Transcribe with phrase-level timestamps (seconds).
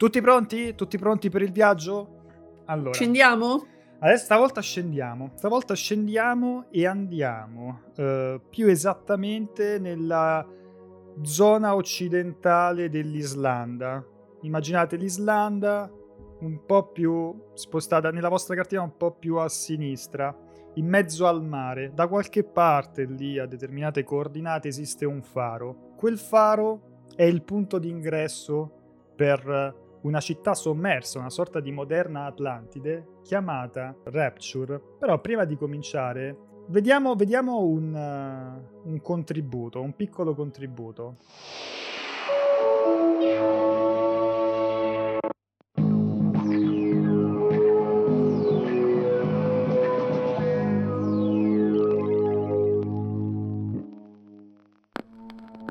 [0.00, 0.74] Tutti pronti?
[0.74, 2.62] Tutti pronti per il viaggio?
[2.64, 2.94] Allora.
[2.94, 3.66] Scendiamo?
[3.98, 5.32] Adesso stavolta scendiamo.
[5.34, 10.42] Stavolta scendiamo e andiamo uh, più esattamente nella
[11.20, 14.02] zona occidentale dell'Islanda.
[14.40, 15.92] Immaginate l'Islanda
[16.38, 20.34] un po' più spostata nella vostra cartina, un po' più a sinistra,
[20.76, 21.92] in mezzo al mare.
[21.92, 25.92] Da qualche parte lì a determinate coordinate esiste un faro.
[25.96, 28.76] Quel faro è il punto d'ingresso
[29.14, 34.80] per una città sommersa, una sorta di moderna Atlantide chiamata Rapture.
[34.98, 36.36] Però prima di cominciare,
[36.68, 41.16] vediamo, vediamo un, uh, un contributo, un piccolo contributo.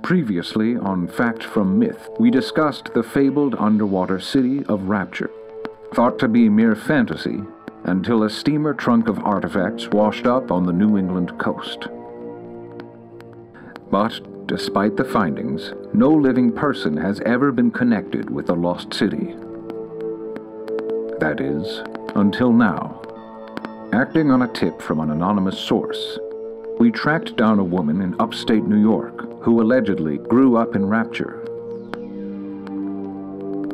[0.10, 5.30] Previously on Fact from Myth, we discussed the fabled underwater city of Rapture,
[5.94, 7.44] thought to be mere fantasy
[7.84, 11.90] until a steamer trunk of artifacts washed up on the New England coast.
[13.92, 19.36] But despite the findings, no living person has ever been connected with the lost city.
[21.20, 21.84] That is,
[22.16, 23.00] until now.
[23.94, 26.18] Acting on a tip from an anonymous source,
[26.80, 31.46] we tracked down a woman in upstate New York who allegedly grew up in Rapture.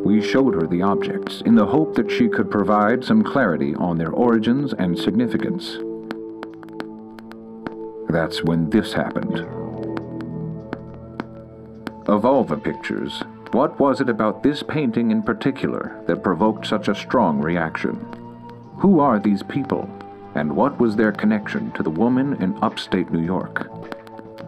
[0.04, 4.00] We showed her the objects in the hope that she could provide some clarity on
[4.00, 5.78] their origins and significance.
[8.10, 9.40] That's when this happened.
[12.08, 16.88] Of all the pictures, what was it about this painting in particular that provoked such
[16.88, 17.96] a strong reaction?
[18.78, 19.90] Who are these people,
[20.36, 23.70] and what was their connection to the woman in upstate New York?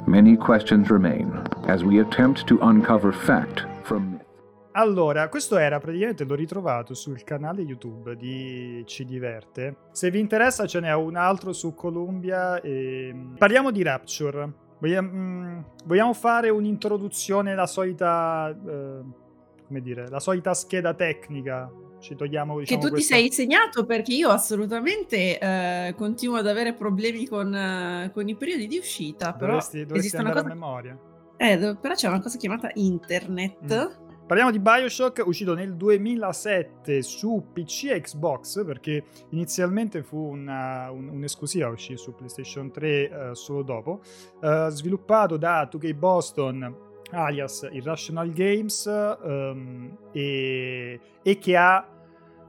[0.05, 1.31] Many questions remain
[1.67, 4.25] as we attempt to uncover fact from myth.
[4.73, 9.75] Allora, questo era praticamente l'ho ritrovato sul canale YouTube di Ci Diverte.
[9.91, 13.15] Se vi interessa ce n'è un altro su Columbia e...
[13.39, 14.53] Parliamo di Rapture.
[14.77, 18.49] Vogliamo, mm, vogliamo fare un'introduzione, la solita...
[18.49, 19.25] Eh,
[19.65, 23.15] come dire, la solita scheda tecnica ci togliamo diciamo, che tu questa...
[23.15, 28.35] ti sei segnato perché io assolutamente eh, continuo ad avere problemi con, eh, con, i
[28.35, 30.45] periodi di uscita però dovresti, dovresti esiste una cosa...
[30.45, 30.99] a memoria
[31.37, 34.05] eh, però c'è una cosa chiamata internet mm.
[34.27, 41.07] Parliamo di Bioshock, uscito nel 2007 su PC e Xbox, perché inizialmente fu una, un,
[41.07, 44.01] un'esclusiva, uscì su PlayStation 3 uh, solo dopo,
[44.41, 51.87] uh, sviluppato da 2K Boston alias Irrational Games um, e, e, che ha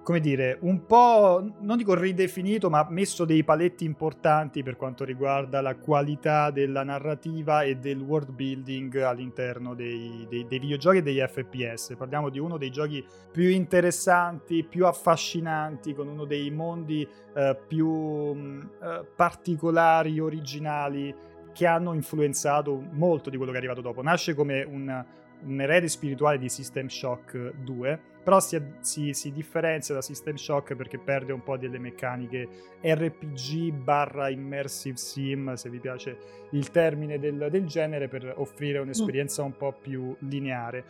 [0.09, 5.61] come dire, un po', non dico ridefinito, ma messo dei paletti importanti per quanto riguarda
[5.61, 11.21] la qualità della narrativa e del world building all'interno dei, dei, dei videogiochi e degli
[11.21, 11.95] FPS.
[11.99, 18.35] Parliamo di uno dei giochi più interessanti, più affascinanti, con uno dei mondi eh, più
[18.83, 21.15] eh, particolari, originali
[21.59, 24.01] che hanno influenzato molto di quello che è arrivato dopo.
[24.01, 25.05] Nasce come un,
[25.43, 30.77] un erede spirituale di System Shock 2, però si, si, si, differenzia da System Shock
[30.77, 32.49] perché perde un po' delle meccaniche
[32.81, 36.17] RPG barra immersive sim, se vi piace
[36.53, 40.85] il termine del, del genere, per offrire un'esperienza un po' più lineare.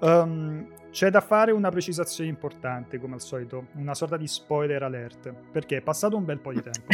[0.00, 5.32] Um, c'è da fare una precisazione importante, come al solito, una sorta di spoiler alert,
[5.52, 6.88] perché è passato un bel po' di tempo.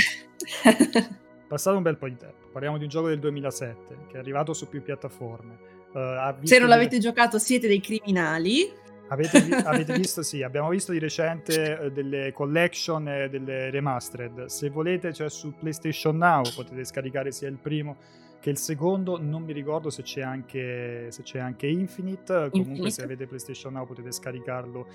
[1.51, 2.47] passato un bel po' di tempo.
[2.53, 5.59] Parliamo di un gioco del 2007 che è arrivato su più piattaforme.
[5.93, 7.01] Uh, Se non l'avete di...
[7.01, 8.71] giocato, siete dei criminali.
[9.09, 10.23] Avete, vi- avete, visto?
[10.23, 14.45] Sì, abbiamo visto di recente uh, delle collection e delle remastered.
[14.45, 17.97] Se volete, cioè su PlayStation Now potete scaricare sia il primo
[18.39, 19.19] che il secondo.
[19.21, 22.49] Non mi ricordo se c'è anche, se c'è anche Infinite.
[22.51, 22.91] Comunque, Infinite.
[22.91, 24.87] se avete PlayStation Now potete scaricarlo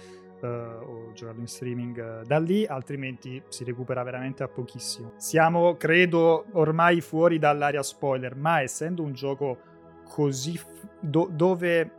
[0.45, 5.13] uh, o giocarlo in streaming uh, da lì, altrimenti si recupera veramente a pochissimo.
[5.17, 9.57] Siamo, credo, ormai fuori dall'area spoiler, ma essendo un gioco
[10.03, 10.67] così f-
[10.99, 11.91] do- dove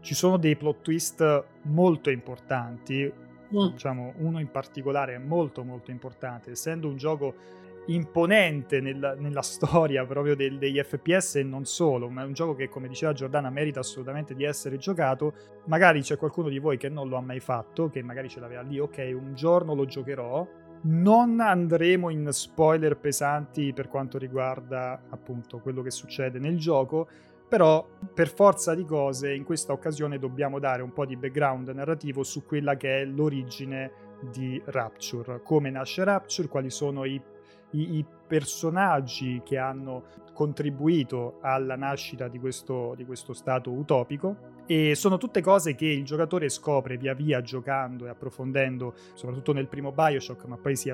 [0.00, 3.10] ci sono dei plot twist molto importanti,
[3.54, 3.68] mm.
[3.68, 7.34] diciamo uno in particolare molto molto importante, essendo un gioco
[7.86, 12.54] imponente nella, nella storia proprio del, degli FPS e non solo, ma è un gioco
[12.54, 15.34] che come diceva Giordana merita assolutamente di essere giocato.
[15.66, 18.62] Magari c'è qualcuno di voi che non lo ha mai fatto, che magari ce l'aveva
[18.62, 20.46] lì, ok, un giorno lo giocherò.
[20.82, 27.08] Non andremo in spoiler pesanti per quanto riguarda appunto quello che succede nel gioco,
[27.48, 32.22] però per forza di cose in questa occasione dobbiamo dare un po' di background narrativo
[32.22, 33.92] su quella che è l'origine
[34.30, 37.20] di Rapture, come nasce Rapture, quali sono i
[37.74, 44.94] i, i personaggi che hanno contribuito alla nascita di questo, di questo stato utopico E
[44.94, 49.92] sono tutte cose che il giocatore scopre via via giocando e approfondendo, soprattutto nel primo
[49.92, 50.90] Bioshock, ma poi si,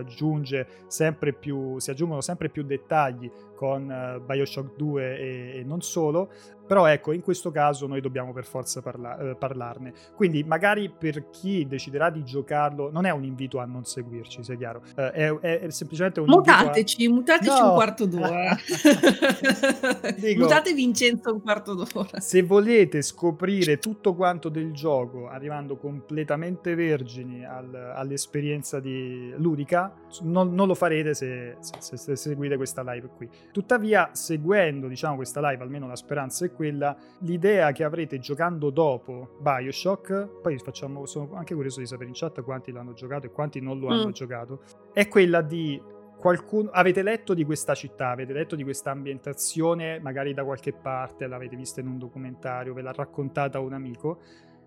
[0.88, 3.30] sempre più, si aggiungono sempre più dettagli
[3.60, 6.30] con uh, Bioshock 2 e, e non solo.
[6.70, 9.92] Però ecco, in questo caso noi dobbiamo per forza parla- eh, parlarne.
[10.14, 14.54] Quindi magari per chi deciderà di giocarlo, non è un invito a non seguirci, sia
[14.54, 14.80] chiaro.
[14.94, 17.36] Eh, è, è, semplicemente un mutateci, invito a...
[17.36, 17.68] mutateci no.
[17.68, 18.56] un quarto d'ora.
[20.16, 22.20] Dico, Mutate Vincenzo un quarto d'ora.
[22.20, 29.92] Se volete scoprire tutto quanto del gioco, arrivando completamente vergini al, all'esperienza di ludica,
[30.22, 33.28] non, non lo farete se, se, se, seguite questa live qui.
[33.52, 39.38] Tuttavia, seguendo diciamo, questa live, almeno la speranza è quella, l'idea che avrete giocando dopo
[39.40, 43.60] Bioshock, poi facciamo, sono anche curioso di sapere in chat quanti l'hanno giocato e quanti
[43.60, 43.90] non lo mm.
[43.90, 44.62] hanno giocato,
[44.92, 45.80] è quella di
[46.20, 51.26] qualcuno avete letto di questa città, avete letto di questa ambientazione magari da qualche parte,
[51.26, 54.20] l'avete vista in un documentario, ve l'ha raccontata un amico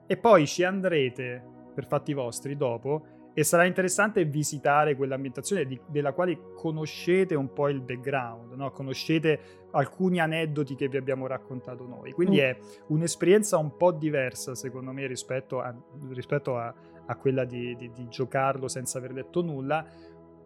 [0.08, 1.42] e poi ci andrete
[1.74, 7.68] per fatti vostri dopo e sarà interessante visitare quell'ambientazione di, della quale conoscete un po'
[7.68, 8.72] il background, no?
[8.72, 12.12] conoscete alcuni aneddoti che vi abbiamo raccontato noi.
[12.12, 12.42] Quindi mm.
[12.42, 12.58] è
[12.88, 15.74] un'esperienza un po' diversa, secondo me, rispetto a,
[16.10, 16.74] rispetto a,
[17.06, 19.84] a quella di, di, di, giocarlo senza aver letto nulla,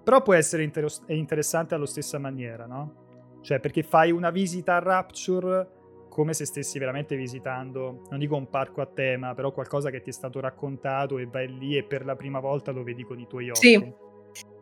[0.02, 3.06] però può essere inter- interessante alla stessa maniera, no?
[3.42, 5.77] Cioè, perché fai una visita a Rapture
[6.18, 10.10] come se stessi veramente visitando, non dico un parco a tema, però qualcosa che ti
[10.10, 13.28] è stato raccontato e vai lì e per la prima volta lo vedi con i
[13.28, 13.60] tuoi occhi.
[13.60, 13.94] Sì.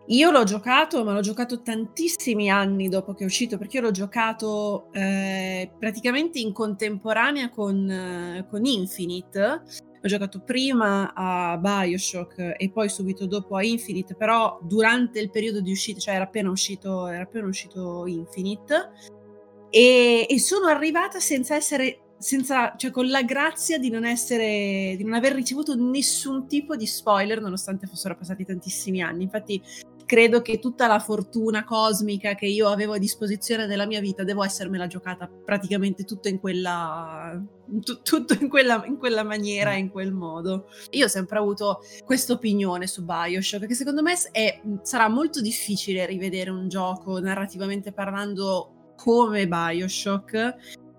[0.08, 3.92] Io l'ho giocato, ma l'ho giocato tantissimi anni dopo che è uscito, perché io l'ho
[3.92, 9.40] giocato eh, praticamente in contemporanea con, eh, con Infinite.
[9.42, 15.62] Ho giocato prima a Bioshock e poi subito dopo a Infinite, però durante il periodo
[15.62, 18.92] di uscita, cioè era appena uscito, era appena uscito Infinite
[19.70, 25.04] e, e sono arrivata senza essere senza, cioè con la grazia di non essere, di
[25.04, 29.24] non aver ricevuto nessun tipo di spoiler nonostante fossero passati tantissimi anni.
[29.24, 29.62] Infatti,
[30.06, 34.44] credo che tutta la fortuna cosmica che io avevo a disposizione nella mia vita devo
[34.44, 37.42] essermela giocata praticamente tutto in quella,
[37.82, 40.68] t- tutto in quella, in quella maniera, in quel modo.
[40.92, 46.06] Io ho sempre avuto questa opinione su Bioshock, che secondo me è, sarà molto difficile
[46.06, 48.75] rivedere un gioco narrativamente parlando
[49.06, 50.56] come Bioshock,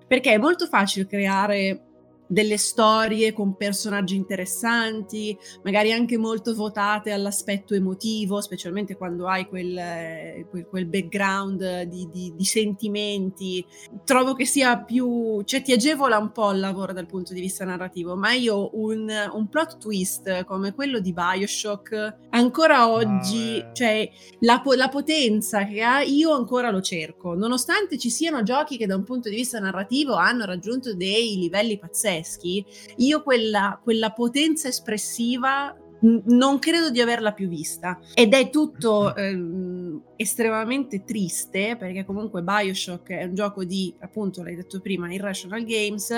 [0.06, 1.85] perché è molto facile creare
[2.26, 10.46] delle storie con personaggi interessanti, magari anche molto votate all'aspetto emotivo, specialmente quando hai quel,
[10.50, 13.64] quel, quel background di, di, di, sentimenti.
[14.04, 17.64] Trovo che sia più, cioè ti agevola un po' il lavoro dal punto di vista
[17.64, 23.70] narrativo, ma io un, un plot twist come quello di Bioshock, ancora oggi, eh.
[23.72, 28.86] cioè la, la potenza che ha, io ancora lo cerco, nonostante ci siano giochi che
[28.86, 32.64] da un punto di vista narrativo hanno raggiunto dei livelli pazzeschi tedeschi,
[32.96, 37.98] io quella, quella potenza espressiva non credo di averla più vista.
[38.14, 44.56] Ed è tutto ehm, estremamente triste perché comunque Bioshock è un gioco di appunto l'hai
[44.56, 46.10] detto prima Irrational Games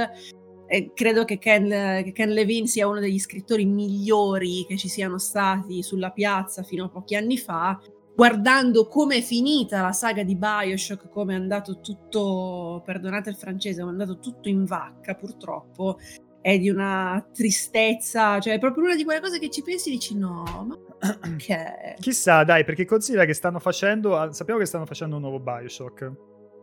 [0.70, 5.16] eh, credo che Ken, che Ken, Levine sia uno degli scrittori migliori che ci siano
[5.16, 7.80] stati sulla piazza fino a pochi anni fa
[8.18, 13.80] guardando come è finita la saga di Bioshock, come è andato tutto, perdonate il francese,
[13.82, 16.00] ma è andato tutto in vacca purtroppo,
[16.40, 19.92] è di una tristezza, cioè è proprio una di quelle cose che ci pensi e
[19.92, 20.76] dici no, ma
[21.22, 21.94] perché?
[22.00, 26.12] Chissà, dai, perché considera che stanno facendo, sappiamo che stanno facendo un nuovo Bioshock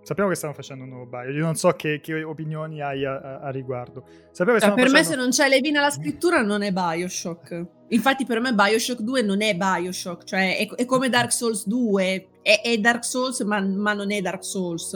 [0.05, 1.31] Sappiamo che stanno facendo un nuovo bio.
[1.31, 4.05] Io non so che, che opinioni hai a, a, a riguardo.
[4.31, 4.91] Cioè, per facendo...
[4.91, 7.65] me, se non c'è Levina alla scrittura, non è Bioshock.
[7.89, 10.23] Infatti, per me, Bioshock 2 non è Bioshock.
[10.23, 12.27] Cioè, è, è come Dark Souls 2.
[12.41, 14.93] È, è Dark Souls, ma, ma, non è Dark Souls.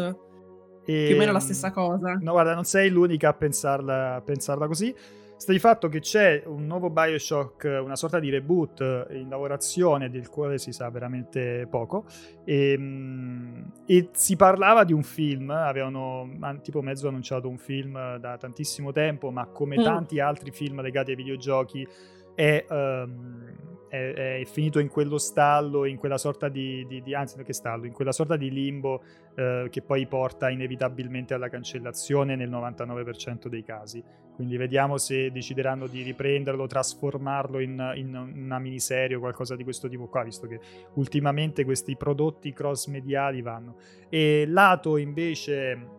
[0.85, 1.05] E...
[1.07, 2.17] Più o meno la ehm, stessa cosa.
[2.19, 4.93] No, guarda, non sei l'unica a pensarla, a pensarla così.
[5.39, 10.27] Sta di fatto che c'è un nuovo Bioshock, una sorta di reboot in lavorazione del
[10.27, 12.03] quale si sa veramente poco
[12.43, 16.29] e, ehm, e si parlava di un film, avevano
[16.61, 19.83] tipo mezzo annunciato un film da tantissimo tempo, ma come mm.
[19.83, 21.87] tanti altri film legati ai videogiochi
[22.39, 23.53] è, um,
[23.89, 27.85] è, è, finito in quello stallo, in quella sorta di, di, di anzi che stallo,
[27.85, 29.03] in quella sorta di limbo
[29.35, 34.01] uh, che poi porta inevitabilmente alla cancellazione nel 99% dei casi.
[34.33, 39.89] Quindi vediamo se decideranno di riprenderlo, trasformarlo in, in una miniserie o qualcosa di questo
[39.89, 40.61] tipo qua, visto che
[40.93, 43.75] ultimamente questi prodotti cross mediali vanno.
[44.07, 45.98] E lato invece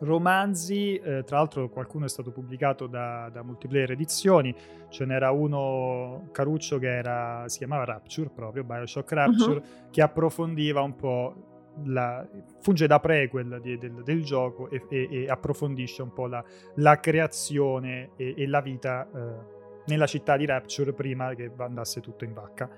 [0.00, 4.54] romanzi, eh, tra l'altro qualcuno è stato pubblicato da, da, multiplayer edizioni,
[4.88, 9.90] ce n'era uno caruccio che era, si chiamava Rapture proprio, Bioshock Rapture, uh-huh.
[9.90, 11.34] che approfondiva un po'
[11.84, 12.26] la,
[12.60, 16.42] funge da prequel di, del, del, gioco e, e, e, approfondisce un po' la,
[16.76, 22.24] la creazione e, e, la vita eh, nella città di Rapture prima che andasse tutto
[22.24, 22.68] in vacca.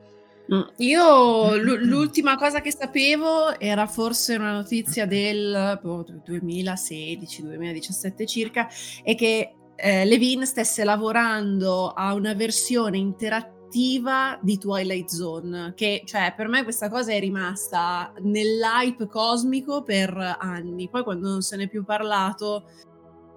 [0.79, 8.69] Io l'ultima cosa che sapevo era forse una notizia del boh, 2016-2017 circa,
[9.05, 16.35] e che eh, Levin stesse lavorando a una versione interattiva di Twilight Zone, che cioè
[16.37, 20.89] per me questa cosa è rimasta nell'hype cosmico per anni.
[20.89, 22.65] Poi quando non se n'è più parlato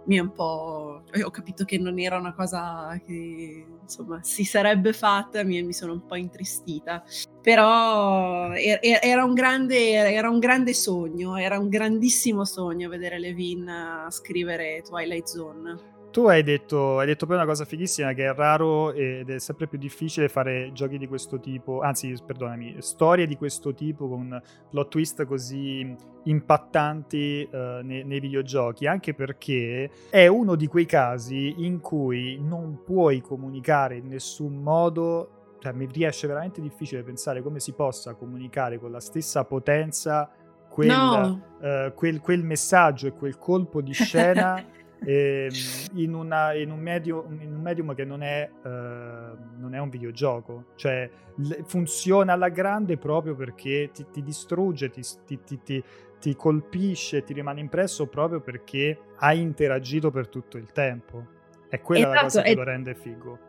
[0.05, 1.03] mi è un po'...
[1.23, 5.93] ho capito che non era una cosa che insomma si sarebbe fatta, mi, mi sono
[5.93, 7.03] un po' intristita.
[7.41, 13.19] Però er, er, era un, grande, era un grande sogno, era un grandissimo sogno vedere
[13.19, 15.92] Levin scrivere Twilight Zone.
[16.13, 19.65] Tu hai detto, hai detto poi una cosa fighissima che è raro ed è sempre
[19.65, 24.39] più difficile fare giochi di questo tipo, anzi, perdonami, storie di questo tipo con
[24.69, 31.65] plot twist così impattanti uh, nei, nei, videogiochi, anche perché è uno di quei casi
[31.65, 37.59] in cui non puoi comunicare in nessun modo, cioè mi riesce veramente difficile pensare come
[37.59, 40.29] si possa comunicare con la stessa potenza
[40.69, 41.41] quel, no.
[41.59, 44.63] uh, quel, quel messaggio e quel colpo di scena.
[45.05, 45.49] eh,
[45.95, 49.89] in, una, in, un medium, in, un medium, che non è, uh, non è un
[49.89, 55.83] videogioco, cioè l- funziona alla grande proprio perché ti, ti distrugge, ti, ti,
[56.19, 61.41] ti, colpisce, ti rimane impresso proprio perché hai interagito per tutto il tempo.
[61.69, 63.39] È quella esatto, la cosa che lo rende figo.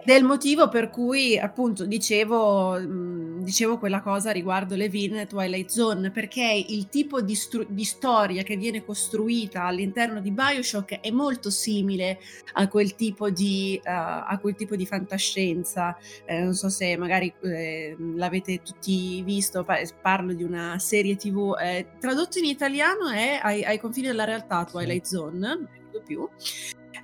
[0.00, 5.26] Ed è il motivo per cui, appunto, dicevo, mh, dicevo quella cosa riguardo Levin e
[5.26, 11.00] Twilight Zone, perché il tipo di, stru- di, storia che viene costruita all'interno di Bioshock
[11.00, 12.18] è molto simile
[12.54, 15.96] a quel tipo di, uh, a quel tipo di fantascienza.
[16.24, 19.64] Eh, non so se magari eh, l'avete tutti visto,
[20.00, 24.64] parlo di una serie tv, eh, tradotto in italiano è ai, ai confini della realtà
[24.64, 26.28] Twilight Zone, non ricordo più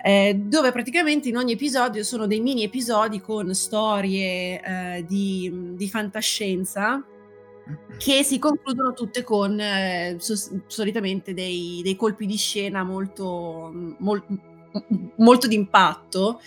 [0.01, 5.89] eh, dove praticamente in ogni episodio sono dei mini episodi con storie eh, di, di,
[5.89, 7.03] fantascienza
[7.97, 14.23] che si concludono tutte con eh, so- solitamente dei, dei, colpi di scena molto, mol-
[15.17, 16.39] molto d'impatto.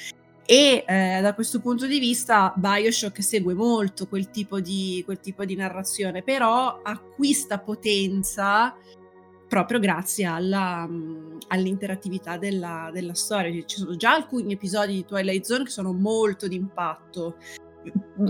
[0.44, 5.44] E eh, da questo punto di vista Bioshock segue molto quel tipo di, quel tipo
[5.44, 8.74] di narrazione, però acquista potenza
[9.52, 13.52] proprio grazie alla, um, all'interattività della, della, storia.
[13.66, 17.36] Ci sono già alcuni episodi di Twilight Zone che sono molto d'impatto.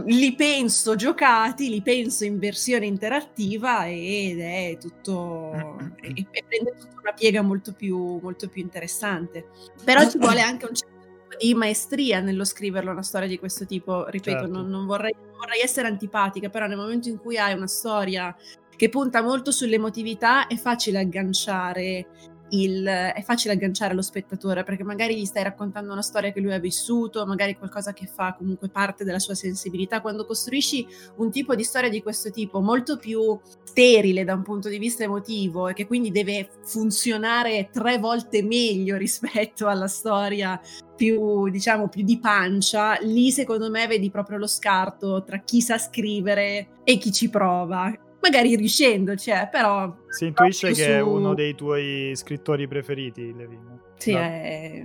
[0.07, 5.53] Li penso giocati, li penso in versione interattiva ed è tutto.
[6.01, 9.47] e, e prende tutta una piega molto più, molto più interessante.
[9.85, 10.91] Però ci vuole anche un certo
[11.39, 14.09] di maestria nello scriverlo una storia di questo tipo.
[14.09, 14.53] Ripeto, certo.
[14.53, 18.35] non, non vorrei, vorrei, essere antipatica, però nel momento in cui hai una storia
[18.77, 22.07] che punta molto sull'emotività, è facile agganciare
[22.53, 26.53] il, è facile agganciare lo spettatore perché magari gli stai raccontando una storia che lui
[26.53, 30.01] ha vissuto, magari qualcosa che fa comunque parte della sua sensibilità.
[30.01, 30.87] Quando costruisci
[31.17, 35.05] un tipo di storia di questo tipo molto più sterile da un punto di vista
[35.05, 40.61] emotivo e che quindi deve funzionare tre volte meglio rispetto alla storia
[40.95, 45.79] più, diciamo, più di pancia, lì secondo me vedi proprio lo scarto tra chi sa
[45.79, 49.95] scrivere e chi ci prova magari riuscendoci, cioè, però...
[50.09, 50.83] Si intuisce che su...
[50.83, 53.81] è uno dei tuoi scrittori preferiti, Levin.
[53.99, 54.19] Sì, no?
[54.19, 54.85] è...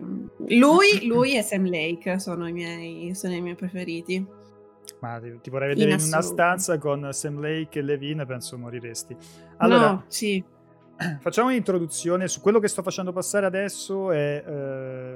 [0.50, 4.25] lui, lui e Sam Lake sono i miei, sono i miei preferiti.
[5.00, 8.58] Ma ti, ti vorrei vedere in, in una stanza con Sam Lake e Levin, penso
[8.58, 9.15] moriresti.
[9.58, 10.44] Allora, no, sì.
[11.19, 14.11] Facciamo un'introduzione su quello che sto facendo passare adesso.
[14.11, 14.51] È uh,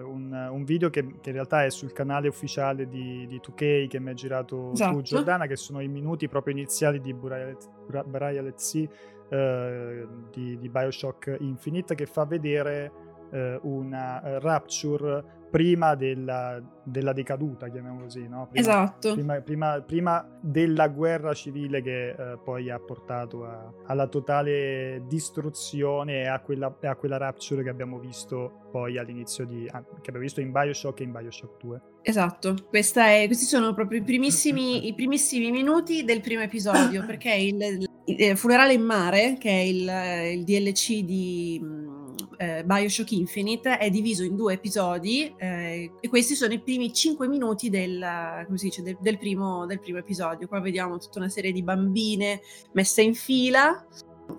[0.07, 3.99] un, un, video che, che, in realtà è sul canale ufficiale di, di 2K che
[3.99, 4.97] mi ha girato esatto.
[4.97, 8.87] tu, Giordana, che sono i minuti proprio iniziali di Buraya Let's See
[9.29, 12.91] uh, di, di, Bioshock Infinite, che fa vedere
[13.31, 18.47] uh, una Rapture prima della, della, decaduta, chiamiamolo così, no?
[18.49, 19.13] Prima, esatto.
[19.13, 26.21] Prima, prima, prima, della guerra civile che eh, poi ha portato a, alla totale distruzione
[26.21, 29.67] e a, quella, a quella rapture che abbiamo visto poi all'inizio di...
[29.69, 31.81] Ah, che abbiamo visto in Bioshock e in Bioshock 2.
[32.03, 37.61] Esatto, è, questi sono proprio i primissimi, i primissimi, minuti del primo episodio, perché il,
[37.61, 41.80] il, il eh, Funerale in Mare, che è il, il DLC di
[42.41, 47.27] eh, Bioshock Infinite è diviso in due episodi eh, e questi sono i primi cinque
[47.27, 48.03] minuti del,
[48.49, 50.47] dice, del, del, primo, del primo episodio.
[50.47, 53.85] Qua vediamo tutta una serie di bambine messe in fila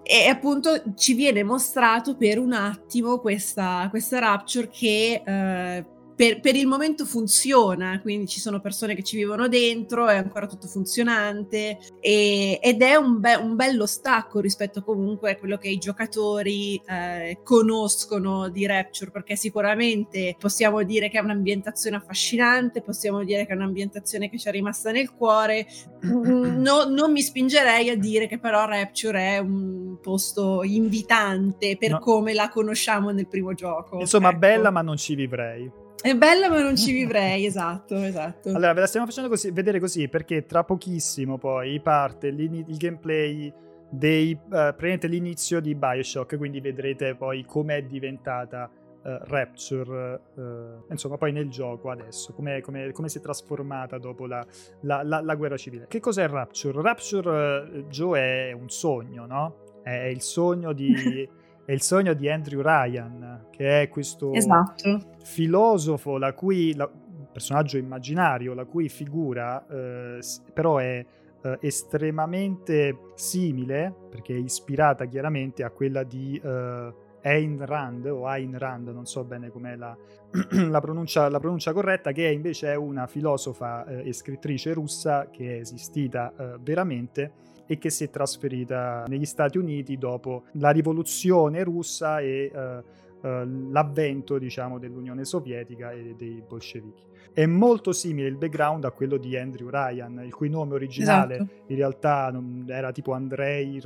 [0.03, 6.57] e appunto ci viene mostrato per un attimo questa, questa rapture che eh, per, per,
[6.57, 11.79] il momento funziona, quindi ci sono persone che ci vivono dentro, è ancora tutto funzionante
[12.01, 16.81] e, ed è un, be- un, bello stacco rispetto comunque a quello che i giocatori
[16.87, 23.53] eh, conoscono di Rapture, perché sicuramente possiamo dire che è un'ambientazione affascinante, possiamo dire che
[23.53, 25.67] è un'ambientazione che ci è rimasta nel cuore,
[26.03, 31.99] no, non mi spingerei a dire che però Rapture è un posto invitante per no.
[31.99, 33.99] come la conosciamo nel primo gioco.
[33.99, 34.39] Insomma, ecco.
[34.39, 35.82] bella ma non ci vivrei.
[36.03, 38.49] È bella ma non ci vivrei, esatto, esatto.
[38.49, 43.53] Allora, ve la stiamo facendo così, vedere così perché tra pochissimo poi parte il gameplay
[43.89, 51.19] dei, uh, praticamente l'inizio di Bioshock, quindi vedrete poi com'è diventata uh, Rapture, uh, insomma
[51.19, 52.63] poi nel gioco adesso, come
[53.07, 54.45] si è trasformata dopo la,
[54.81, 55.87] la, la, la, guerra civile.
[55.87, 56.83] Che cos'è Rapture?
[56.83, 59.81] Rapture, Joe, è un sogno, no?
[59.85, 61.29] È il sogno di...
[61.65, 65.01] è il sogno di Andrew Ryan, che è questo esatto.
[65.23, 66.91] filosofo, la cui la,
[67.33, 70.21] personaggio immaginario, la cui figura eh,
[70.53, 71.05] però è
[71.43, 78.59] eh, estremamente simile, perché è ispirata chiaramente a quella di eh, Ayn Rand o Ayn
[78.59, 79.97] Rand, non so bene com'è la,
[80.69, 85.57] la, pronuncia, la pronuncia, corretta, che invece è una filosofa eh, e scrittrice russa che
[85.57, 87.33] è esistita eh, veramente
[87.73, 93.71] e che si è trasferita negli Stati Uniti dopo la rivoluzione russa e uh, uh,
[93.71, 97.03] l'avvento diciamo, dell'Unione Sovietica e dei bolscevichi.
[97.33, 101.51] È molto simile il background a quello di Andrew Ryan, il cui nome originale esatto.
[101.69, 102.31] in realtà
[102.67, 103.81] era tipo Andrei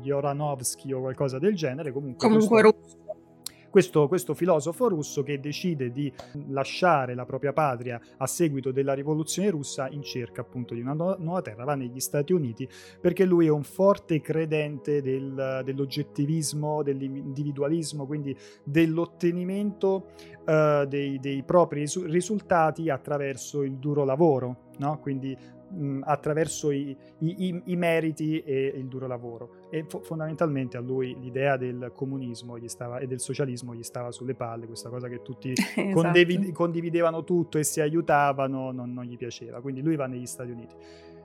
[0.00, 1.92] Yoranovsky o qualcosa del genere.
[1.92, 2.78] Comunque, Comunque questo...
[2.80, 3.07] russo
[3.70, 6.12] questo, questo, filosofo russo che decide di
[6.48, 11.42] lasciare la propria patria a seguito della rivoluzione russa in cerca appunto di una nuova
[11.42, 12.68] terra, va negli Stati Uniti
[13.00, 20.10] perché lui è un forte credente del, dell'oggettivismo, dell'individualismo, quindi dell'ottenimento
[20.46, 24.66] uh, dei, dei propri risultati attraverso il duro lavoro.
[24.78, 24.98] No?
[25.00, 25.36] Quindi
[25.68, 29.68] mh, attraverso i, i, i, meriti e il duro lavoro.
[29.70, 34.34] E fo- fondamentalmente a lui l'idea del comunismo stava, e del socialismo gli stava sulle
[34.34, 35.90] palle, questa cosa che tutti esatto.
[35.92, 39.60] condivid- condividevano tutto e si aiutavano non, non gli piaceva.
[39.60, 40.74] Quindi lui va negli Stati Uniti.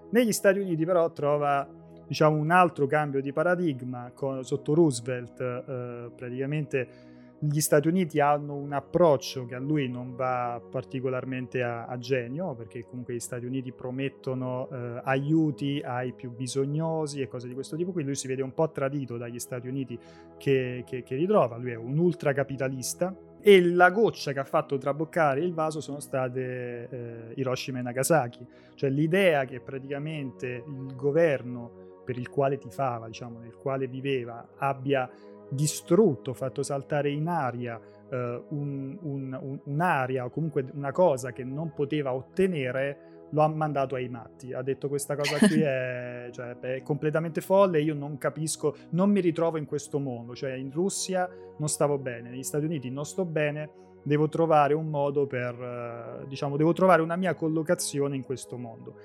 [0.09, 1.67] Negli Stati Uniti però trova
[2.07, 7.11] diciamo, un altro cambio di paradigma con, sotto Roosevelt, eh, praticamente
[7.45, 12.55] gli Stati Uniti hanno un approccio che a lui non va particolarmente a, a genio,
[12.55, 17.75] perché comunque gli Stati Uniti promettono eh, aiuti ai più bisognosi e cose di questo
[17.75, 19.99] tipo, quindi lui si vede un po' tradito dagli Stati Uniti
[20.37, 25.41] che, che, che ritrova, lui è un ultracapitalista e la goccia che ha fatto traboccare
[25.41, 32.17] il vaso sono state eh, Hiroshima e Nagasaki, cioè l'idea che praticamente il governo per
[32.17, 35.09] il quale tifava, diciamo, nel quale viveva, abbia
[35.53, 41.43] distrutto, fatto saltare in aria uh, un, un, un, un'area o comunque una cosa che
[41.43, 44.53] non poteva ottenere, lo ha mandato ai matti.
[44.53, 49.19] Ha detto questa cosa qui è, cioè, è, completamente folle, io non capisco, non mi
[49.19, 53.25] ritrovo in questo mondo, cioè in Russia non stavo bene, negli Stati Uniti non sto
[53.25, 53.69] bene,
[54.03, 58.95] devo trovare un modo per, uh, diciamo, devo trovare una mia collocazione in questo mondo.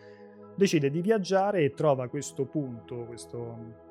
[0.54, 3.86] Decide di viaggiare e trova questo punto, questo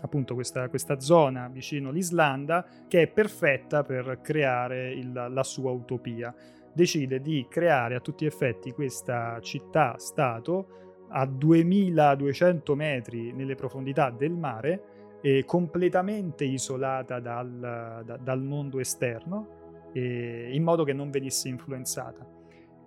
[0.00, 6.34] appunto questa, questa, zona vicino l'Islanda che è perfetta per creare il, la sua utopia.
[6.72, 14.32] Decide di creare a tutti gli effetti questa città-stato a 2200 metri nelle profondità del
[14.32, 14.82] mare,
[15.20, 19.56] e completamente isolata dal, da, dal mondo esterno,
[19.92, 22.26] in modo che non venisse influenzata.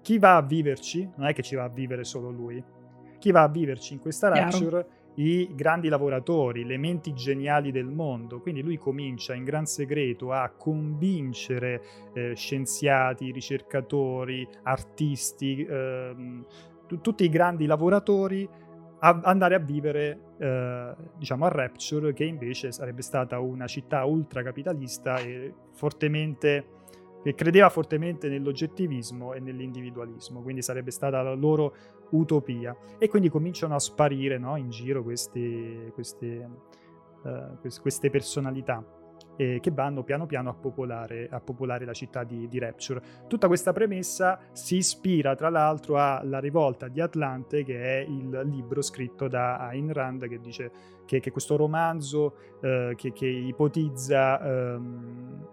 [0.02, 2.64] Chi va a viverci, non è che ci va a vivere solo lui,
[3.20, 8.40] chi va a viverci in questa Rapture i grandi lavoratori, le menti geniali del mondo.
[8.40, 11.82] Quindi lui comincia in gran segreto a convincere
[12.14, 16.46] eh, scienziati, ricercatori, artisti, ehm,
[16.88, 18.48] t- tutti i grandi lavoratori
[19.04, 25.18] a andare a vivere eh, diciamo a Rapture che invece sarebbe stata una città ultracapitalista
[25.18, 26.80] e fortemente
[27.24, 31.76] che credeva fortemente nell'oggettivismo e nell'individualismo, quindi sarebbe stata la loro
[32.12, 32.76] utopia.
[32.98, 36.50] E quindi cominciano a sparire no, in giro queste, queste,
[37.24, 38.84] uh, queste personalità
[39.42, 43.02] eh, che vanno piano piano a popolare, a popolare la città di, di, Rapture.
[43.28, 48.82] Tutta questa premessa si ispira tra l'altro alla rivolta di Atlante, che è il libro
[48.82, 50.72] scritto da Ayn Rand, che dice
[51.06, 55.48] che, che questo romanzo eh, che, che, ipotizza ehm,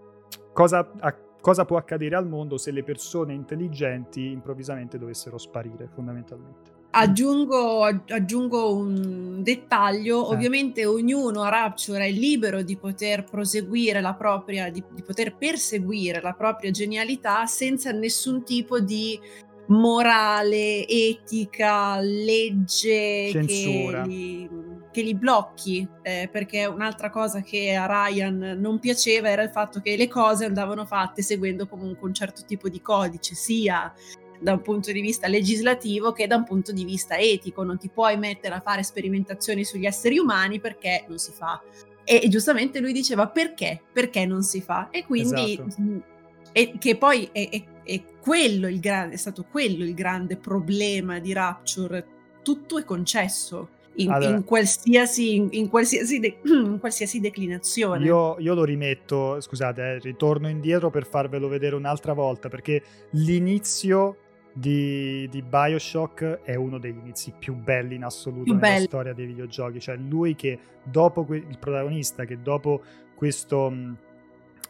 [0.52, 6.76] cosa accade cosa può accadere al mondo se le persone intelligenti improvvisamente dovessero sparire, fondamentalmente.
[6.90, 10.34] Aggiungo, aggiungo, un dettaglio, eh.
[10.34, 16.22] ovviamente ognuno a Rapture è libero di poter proseguire la propria, di, di, poter perseguire
[16.22, 19.20] la propria genialità senza nessun tipo di
[19.66, 24.02] morale, etica, legge Censura.
[24.02, 24.48] che
[24.90, 29.80] che li blocchi, eh, perché un'altra cosa che a Ryan non piaceva era il fatto
[29.80, 33.92] che le cose andavano fatte seguendo comunque un certo tipo di codice, sia
[34.40, 37.62] da un punto di vista legislativo che da un punto di vista etico.
[37.62, 41.60] Non ti puoi mettere a fare sperimentazioni sugli esseri umani perché non si fa.
[42.04, 43.82] E, e giustamente lui diceva perché?
[43.92, 44.88] Perché non si fa?
[44.90, 45.52] E quindi...
[45.52, 46.16] Esatto.
[46.52, 51.18] E che poi è, è, è, quello il grande, è stato quello il grande problema
[51.18, 52.06] di Rapture.
[52.42, 53.68] Tutto è concesso.
[53.98, 58.04] In, allora, in, qualsiasi, in, in, qualsiasi de, in, qualsiasi, declinazione.
[58.04, 64.18] Io, io, lo rimetto, scusate, eh, ritorno indietro per farvelo vedere un'altra volta perché l'inizio
[64.52, 68.84] di, di, Bioshock è uno degli inizi più belli in assoluto più nella belli.
[68.86, 69.80] storia dei videogiochi.
[69.80, 72.82] Cioè, lui che dopo que- il protagonista, che dopo
[73.14, 73.92] questo, mm,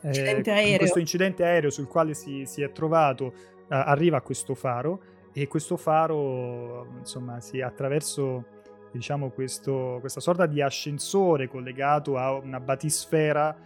[0.03, 3.33] eh, questo incidente aereo sul quale si, si è trovato, uh,
[3.69, 5.01] arriva a questo faro
[5.33, 8.57] e questo faro, insomma, si attraverso
[8.93, 13.57] diciamo questo, questa sorta di ascensore collegato a una batisfera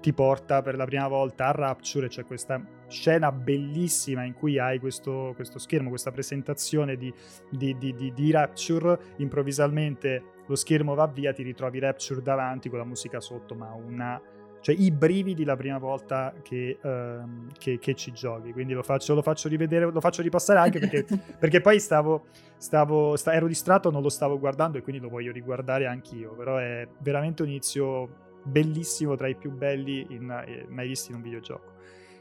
[0.00, 4.78] ti porta per la prima volta a Rapture, c'è questa scena bellissima in cui hai
[4.78, 7.12] questo, questo schermo, questa presentazione di,
[7.50, 12.84] di, di, di, Rapture, improvvisamente lo schermo va via, ti ritrovi Rapture davanti con la
[12.84, 14.20] musica sotto, ma una...
[14.60, 19.14] cioè i brividi la prima volta che, uh, che, che ci giochi, quindi lo faccio,
[19.14, 21.04] lo faccio, rivedere, lo faccio ripassare anche perché,
[21.38, 25.32] perché poi stavo, stavo, sta, ero distratto, non lo stavo guardando e quindi lo voglio
[25.32, 30.88] riguardare anch'io, però è veramente un inizio bellissimo tra i più belli in, eh, mai
[30.88, 31.78] visti in un videogioco.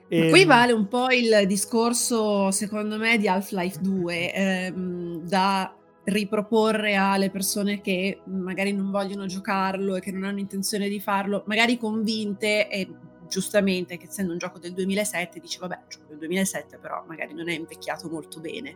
[0.08, 0.30] E...
[0.30, 6.96] Qui ehm, vale un po' il discorso, secondo me, di Half-Life 2, ehm, da riproporre
[6.96, 11.78] alle persone che magari non vogliono giocarlo e che non hanno intenzione di farlo, magari
[11.78, 12.90] convinte e
[13.28, 17.48] giustamente che essendo un gioco del 2007 dice vabbè, gioco del 2007 però magari non
[17.50, 18.76] è invecchiato molto bene.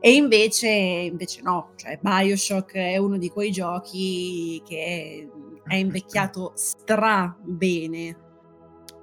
[0.00, 5.28] E invece, invece no, cioè Bioshock è uno di quei giochi che
[5.64, 8.16] è invecchiato stra bene.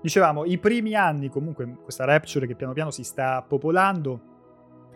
[0.02, 4.35] Dicevamo, i primi anni comunque questa Rapture che piano piano si sta popolando,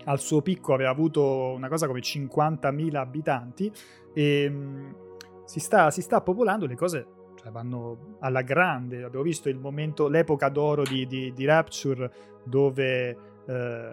[0.06, 3.72] al suo picco aveva avuto una cosa come 50.000 abitanti
[4.14, 4.96] e um,
[5.46, 9.04] si, sta, si sta popolando, le cose cioè, vanno alla grande.
[9.04, 12.12] Abbiamo visto il momento, l'epoca d'oro di, di, di Rapture
[12.44, 13.92] dove eh,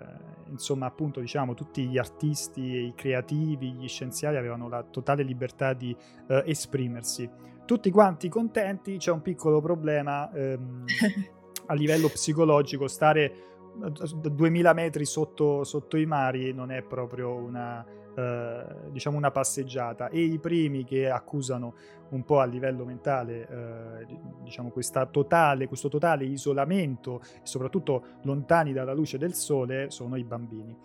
[0.48, 5.94] insomma appunto diciamo tutti gli artisti, i creativi, gli scienziati avevano la totale libertà di
[6.28, 7.28] eh, esprimersi
[7.66, 10.84] tutti quanti contenti, c'è un piccolo problema ehm,
[11.66, 17.84] a livello psicologico, stare 2000 metri sotto, sotto, i mari non è proprio una,
[18.16, 20.08] eh, diciamo una passeggiata.
[20.08, 21.74] E i primi che accusano
[22.10, 24.06] un po' a livello mentale eh,
[24.42, 24.72] diciamo
[25.10, 30.76] totale, questo totale isolamento soprattutto lontani dalla luce del sole sono i bambini.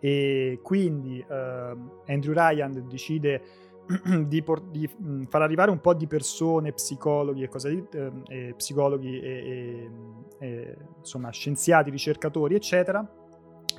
[0.00, 3.42] E quindi eh, Andrew Ryan decide
[4.26, 8.12] di, por- di mh, far arrivare un po' di persone, psicologi e cosa di, eh,
[8.28, 13.06] e psicologi e, e, e, insomma scienziati, ricercatori, eccetera.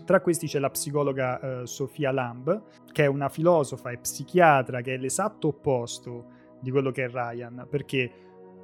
[0.06, 4.96] Tra questi c'è la psicologa eh, Sofia Lamb, che è una filosofa e psichiatra che
[4.96, 6.26] è l'esatto opposto
[6.60, 8.12] di quello che è Ryan, perché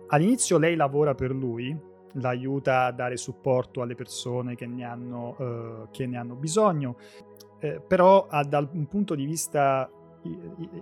[0.07, 1.75] all'inizio lei lavora per lui,
[2.13, 6.97] l'aiuta a dare supporto alle persone che ne hanno, uh, che ne hanno bisogno,
[7.59, 9.89] eh, però ha, dal un punto di vista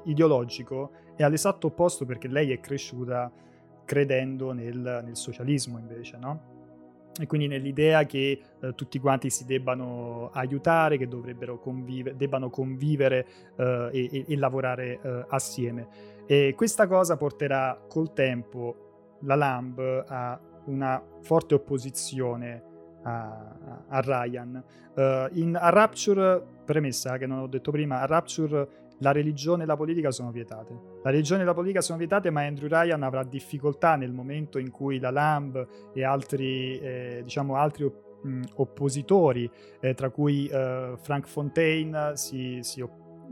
[0.03, 3.31] ideologico è all'esatto opposto perché lei è cresciuta
[3.85, 6.53] credendo nel, nel socialismo invece, no?
[7.17, 13.25] E quindi nell'idea che eh, tutti quanti si debbano aiutare, che dovrebbero convive- debbano convivere
[13.55, 15.87] eh, e, e, lavorare eh, assieme.
[16.25, 22.63] E questa cosa porterà col tempo la Lamb a una forte opposizione
[23.03, 24.63] a, a Ryan.
[24.95, 28.67] Uh, in, a Rapture, premessa che non ho detto prima, a Rapture
[28.99, 30.73] la religione e la politica sono vietate.
[31.03, 34.71] La religione e la politica sono vietate, ma Andrew Ryan avrà difficoltà nel momento in
[34.71, 40.93] cui la Lamb e altri, eh, diciamo, altri op- mh, oppositori, eh, tra cui eh,
[41.01, 42.81] Frank Fontaine, si, si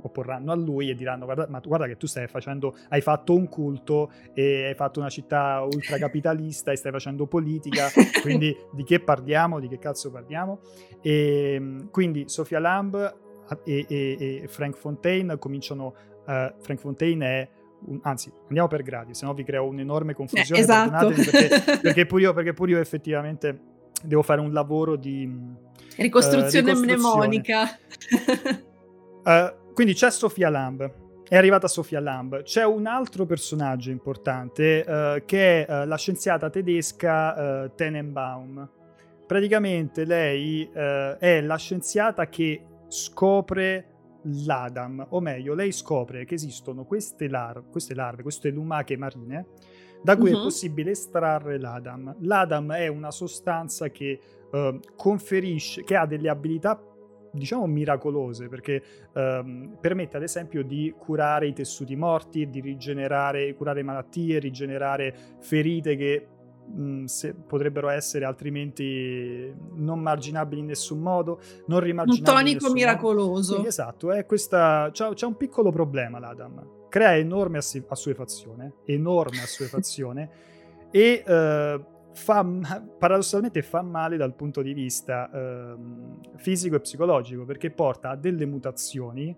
[0.03, 3.47] opporranno a lui e diranno guarda, ma guarda che tu stai facendo hai fatto un
[3.47, 7.87] culto e hai fatto una città ultracapitalista e stai facendo politica
[8.21, 10.59] quindi di che parliamo di che cazzo parliamo
[11.01, 13.21] e quindi Sofia Lamb
[13.63, 15.93] e, e, e Frank Fontaine cominciano.
[16.25, 17.49] Uh, Frank Fontaine è.
[17.85, 20.59] Un, anzi, andiamo per gradi, se no vi creo un'enorme confusione.
[20.59, 21.09] Eh, esatto.
[21.09, 23.59] Perché, perché, pure io, perché pure io effettivamente
[24.03, 25.29] devo fare un lavoro di
[25.97, 26.79] ricostruzione, uh, ricostruzione.
[26.79, 27.77] mnemonica.
[29.23, 31.01] uh, quindi c'è Sofia Lamb.
[31.27, 32.43] È arrivata Sofia Lamb.
[32.43, 38.69] C'è un altro personaggio importante uh, che è la scienziata tedesca Tenenbaum.
[39.25, 42.61] Praticamente lei è la scienziata che
[42.93, 43.87] scopre
[44.45, 49.47] l'Adam, o meglio, lei scopre che esistono queste, lar- queste larve, queste lumache marine,
[50.03, 50.35] da cui uh-huh.
[50.35, 50.43] è mhm.
[50.43, 52.15] possibile estrarre l'Adam.
[52.19, 54.19] L'Adam è una sostanza che
[54.95, 56.79] conferisce, che ha delle abilità
[57.31, 63.81] diciamo miracolose perché ehm, permette ad esempio di curare i tessuti morti, di rigenerare, curare
[63.81, 66.27] malattie, rigenerare ferite che
[66.65, 72.29] mh, se, potrebbero essere altrimenti non marginabili in nessun modo, non rimarginabili.
[72.29, 73.51] Un tonico miracoloso.
[73.51, 80.29] Quindi, esatto, è questa, c'è, c'è, un piccolo problema l'Adam, crea enorme assuefazione, enorme assuefazione
[80.91, 82.45] e eh, fa,
[82.97, 85.75] paradossalmente fa male dal punto di vista eh,
[86.35, 89.35] fisico e psicologico perché porta a delle mutazioni,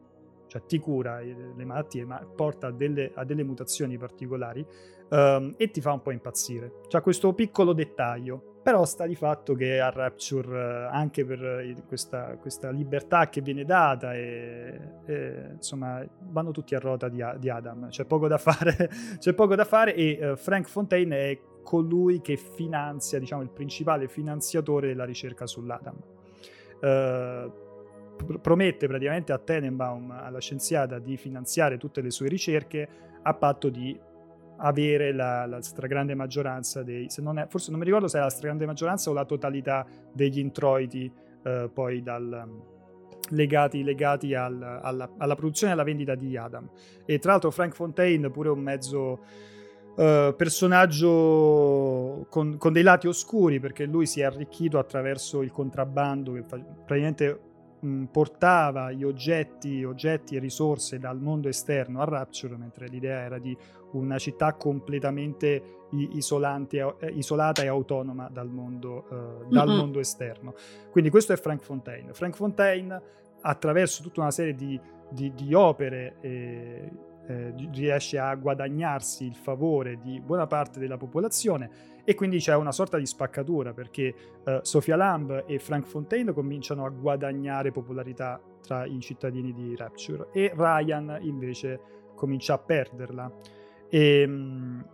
[0.47, 4.65] cioè ti cura le malattie, ma porta a delle, a delle mutazioni particolari
[5.09, 6.81] eh, e ti fa un po' impazzire.
[6.87, 8.53] C'è questo piccolo dettaglio.
[8.65, 13.63] Però sta di fatto che a Rapture, eh, anche per questa, questa, libertà che viene
[13.63, 17.89] data, e, e, insomma, vanno tutti a ruota di, di Adam.
[17.89, 18.89] C'è poco da fare,
[19.19, 24.07] c'è poco da fare e uh, Frank Fontaine è colui che finanzia, diciamo, il principale
[24.07, 25.97] finanziatore della ricerca sull'Adam.
[26.81, 32.87] Uh, promette praticamente a Tenenbaum, alla scienziata, di finanziare tutte le sue ricerche
[33.21, 33.95] a patto di
[34.57, 38.21] avere la, la stragrande maggioranza dei, se non è, forse non mi ricordo se è
[38.21, 41.11] la stragrande maggioranza o la totalità degli introiti
[41.43, 42.47] uh, poi dal,
[43.29, 46.69] legati, legati al, alla, alla, produzione e alla vendita di Adam.
[47.05, 49.19] E tra l'altro Frank Fontaine pure un mezzo
[49.95, 56.33] Uh, personaggio con, con, dei lati oscuri perché lui si è arricchito attraverso il contrabbando
[56.33, 57.44] che fa, praticamente
[57.85, 63.37] mh, portava gli oggetti, oggetti e risorse dal mondo esterno a Rapture mentre l'idea era
[63.37, 63.55] di
[63.91, 69.77] una città completamente isolante, eh, isolata e autonoma dal, mondo, uh, dal mm-hmm.
[69.77, 70.55] mondo esterno
[70.89, 73.01] quindi questo è Frank Fontaine Frank Fontaine
[73.41, 76.91] attraverso tutta una serie di, di, di opere eh,
[77.27, 82.71] eh, riesce a guadagnarsi il favore di buona parte della popolazione e quindi c'è una
[82.71, 88.85] sorta di spaccatura perché eh, Sofia Lamb e Frank Fontaine cominciano a guadagnare popolarità tra
[88.85, 91.79] i cittadini di Rapture e Ryan invece
[92.15, 93.31] comincia a perderla.
[93.89, 94.85] E, mh,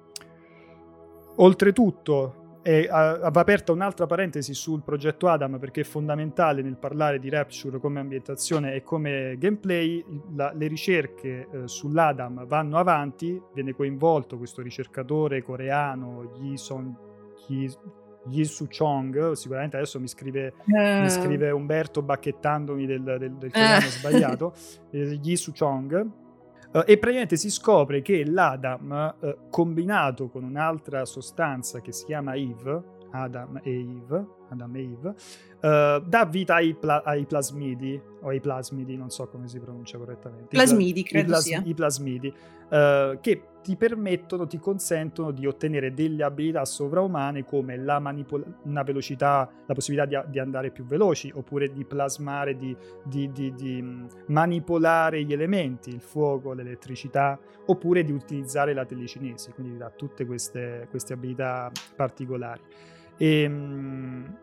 [1.36, 7.30] oltretutto e va aperta un'altra parentesi sul progetto Adam perché è fondamentale nel parlare di
[7.30, 10.04] Rapture come ambientazione e come gameplay.
[10.36, 16.96] La, le ricerche eh, sull'Adam vanno avanti, viene coinvolto questo ricercatore coreano Yi Son
[17.48, 17.72] Yi,
[18.28, 19.32] Yi Su Chong.
[19.32, 20.72] Sicuramente adesso mi scrive, uh.
[20.72, 21.10] mi eh.
[21.10, 23.90] scrive Umberto bacchettandomi del, del, del coreano uh.
[23.90, 24.54] sbagliato.
[24.94, 26.20] Eh, Yi Su Chong
[26.72, 32.84] e praticamente si scopre che l'Adam, uh, combinato con un'altra sostanza che si chiama Eve,
[33.12, 35.10] Adam e Eve, Adam e Eve
[35.62, 39.98] uh, dà vita ai, pla- ai, plasmidi, o ai plasmidi, non so come si pronuncia
[39.98, 40.48] correttamente.
[40.50, 41.62] Plasmidi, credo I, plas- sia.
[41.64, 48.00] I plasmidi, uh, che ti permettono, ti consentono di ottenere delle abilità sovraumane come la
[48.00, 53.32] manipola- una velocità, la possibilità di, di, andare più veloci, oppure di plasmare, di, di,
[53.32, 59.92] di mm, manipolare gli elementi, il fuoco, l'elettricità, oppure di utilizzare la telecinesi, quindi dà
[59.92, 62.62] tutte queste, queste abilità particolari.
[63.22, 64.38] E, ehm,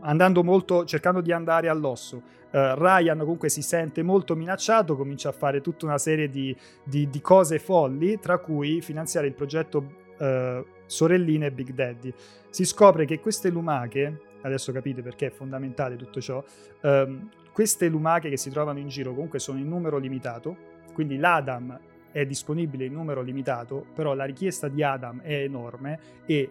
[0.00, 2.22] andando molto, cercando di andare all'osso.
[2.50, 7.10] Uh, Ryan comunque si sente molto minacciato, comincia a fare tutta una serie di, di,
[7.10, 9.78] di cose folli, tra cui finanziare il progetto
[10.18, 12.14] uh, Sorelline Big Daddy.
[12.48, 16.42] Si scopre che queste lumache, adesso capite perché è fondamentale tutto ciò,
[16.82, 20.56] uh, queste lumache che si trovano in giro comunque sono in numero limitato,
[20.94, 21.78] quindi l'Adam
[22.10, 26.50] è disponibile in numero limitato, però la richiesta di Adam è enorme e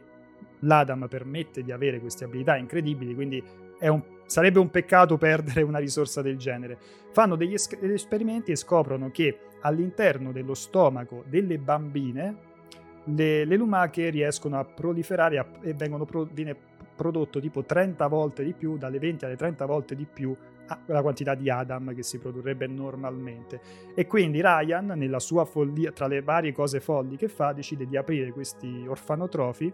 [0.64, 3.44] l'Adam permette di avere queste abilità incredibili, quindi
[3.80, 6.78] un, sarebbe un peccato perdere una risorsa del genere.
[7.12, 12.52] Fanno degli, es- degli esperimenti e scoprono che all'interno dello stomaco delle bambine
[13.06, 16.56] le, le lumache riescono a proliferare a, e pro, viene
[16.96, 20.36] prodotto tipo 30 volte di più, dalle 20 alle 30 volte di più
[20.86, 23.60] la quantità di Adam che si produrrebbe normalmente.
[23.94, 27.98] E quindi Ryan, nella sua follia, tra le varie cose folli che fa, decide di
[27.98, 29.74] aprire questi orfanotrofi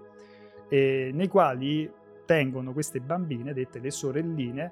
[0.70, 1.90] eh, nei quali
[2.26, 4.72] tengono queste bambine, dette le sorelline,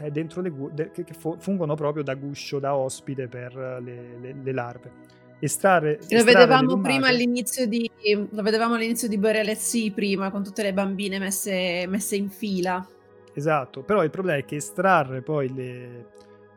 [0.00, 1.04] eh, dentro le, de, che,
[1.38, 5.20] fungono proprio da guscio, da ospite per le, le, le larve.
[5.40, 7.90] Estrarre, lo vedevamo prima all'inizio di
[8.30, 12.86] lo vedevamo all'inizio di Borele Sea prima con tutte le bambine messe, messe in fila
[13.34, 16.06] esatto però il problema è che estrarre poi le,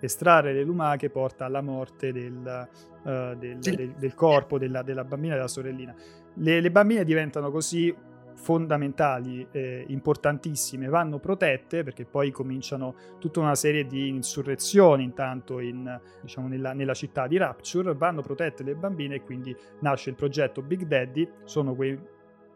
[0.06, 2.68] estrarre le lumache porta alla morte del,
[3.04, 5.94] uh, del, del, del corpo della, della, bambina e della sorellina.
[6.36, 7.94] Le, le bambine diventano così
[8.36, 16.00] fondamentali, eh, importantissime, vanno protette perché poi cominciano tutta una serie di insurrezioni intanto in,
[16.22, 20.62] diciamo, nella, nella, città di Rapture, vanno protette le bambine e quindi nasce il progetto
[20.62, 21.98] Big Daddy, sono quei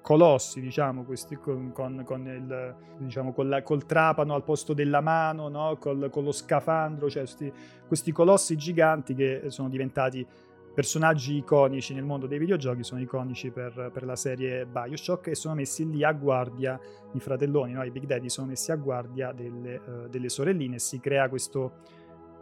[0.01, 5.49] colossi, diciamo, questi con, con, con il, diciamo, col, col, trapano al posto della mano,
[5.49, 5.77] no?
[5.79, 7.51] Col, con lo scafandro, cioè questi,
[7.87, 10.25] questi colossi giganti che sono diventati
[10.73, 15.55] personaggi iconici nel mondo dei videogiochi, sono iconici per, per, la serie Bioshock e sono
[15.55, 16.79] messi lì a guardia,
[17.13, 17.83] i fratelloni, no?
[17.83, 21.79] i Big Daddy sono messi a guardia delle, uh, delle sorelline e si crea questo,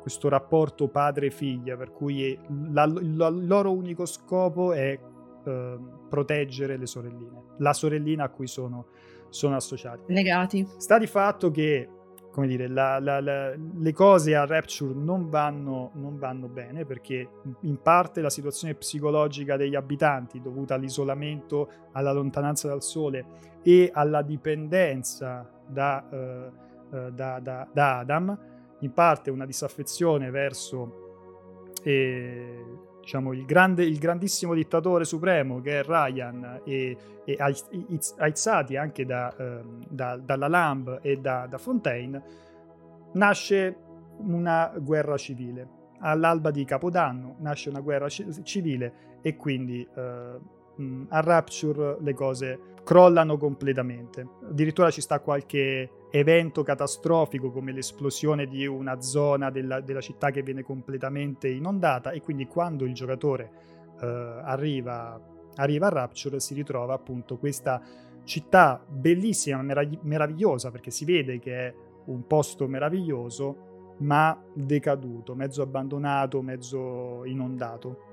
[0.02, 2.38] questo rapporto padre-figlia per cui
[2.70, 8.48] la, la, il loro unico scopo è uh, proteggere le sorelline, la sorellina a cui
[8.48, 8.88] sono,
[9.30, 10.14] sono associati.
[10.14, 10.68] Legati.
[10.78, 11.90] Sta di fatto che
[12.38, 17.28] come dire, la, la, la, le cose a Rapture non vanno, non vanno, bene perché
[17.62, 23.26] in parte la situazione psicologica degli abitanti dovuta all'isolamento, alla lontananza dal sole
[23.64, 28.40] e alla dipendenza da, uh, uh, da, da, da Adam,
[28.82, 32.64] in parte una disaffezione verso eh,
[33.08, 37.38] diciamo, il, grande, il, grandissimo dittatore supremo che è Ryan e, e
[38.18, 42.22] aizzati anche da, eh, da, dalla Lamb e da, da Fontaine,
[43.14, 43.78] nasce
[44.18, 45.76] una guerra civile.
[46.00, 50.40] All'alba di Capodanno nasce una guerra c- civile e quindi eh,
[51.08, 54.28] a Rapture le cose crollano completamente.
[54.50, 60.42] Addirittura ci sta qualche evento catastrofico come l'esplosione di una zona della, della città che
[60.42, 63.52] viene completamente inondata e quindi quando il giocatore
[64.00, 65.20] uh, arriva,
[65.56, 67.82] arriva a Rapture si ritrova appunto questa
[68.24, 71.74] città bellissima, meravigli- meravigliosa perché si vede che è
[72.06, 78.06] un posto meraviglioso ma decaduto, mezzo abbandonato, mezzo inondato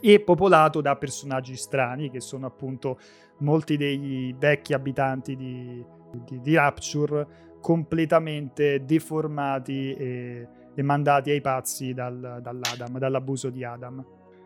[0.00, 2.98] e popolato da personaggi strani che sono appunto
[3.38, 5.84] molti dei vecchi abitanti di,
[6.24, 7.26] di, di Rapture
[7.60, 14.04] completamente deformati e, e, mandati ai pazzi dal, dall'Adam, dall'abuso di Adam.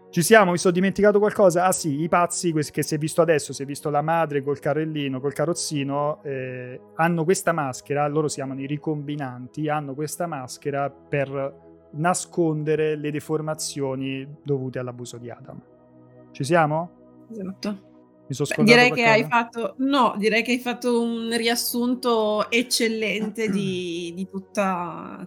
[0.09, 0.53] Ci siamo?
[0.53, 1.65] Mi sono dimenticato qualcosa?
[1.65, 4.59] Ah sì, i pazzi che si è visto adesso, si è visto la madre col
[4.59, 10.89] carrellino, col carrozzino, eh, hanno questa maschera, loro si chiamano i ricombinanti, hanno questa maschera
[10.91, 15.61] per nascondere le deformazioni dovute all'abuso di Adam.
[16.31, 16.91] Ci siamo?
[17.31, 17.86] Esatto.
[18.29, 23.49] Mi sono scordato direi che hai fatto no, direi che hai fatto un riassunto eccellente
[23.49, 25.25] di, di, tutta,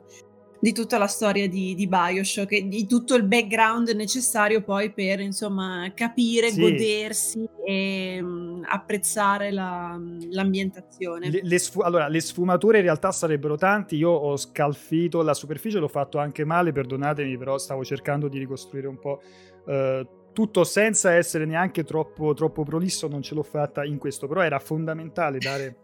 [0.60, 5.22] di tutta la storia di, di, Bioshock e di tutto il background necessario poi per
[5.22, 6.60] insomma capire, sì.
[6.60, 9.98] godersi e um, apprezzare la,
[10.32, 11.30] l'ambientazione.
[11.30, 13.96] Le, le sfu- allora, le sfumature in realtà sarebbero tanti.
[13.96, 18.88] Io ho scalfito la superficie, l'ho fatto anche male, perdonatemi, però stavo cercando di ricostruire
[18.88, 19.22] un po'.
[19.66, 24.42] Uh, tutto senza essere neanche troppo, troppo prolisso, non ce l'ho fatta in questo, però
[24.42, 25.78] era fondamentale dare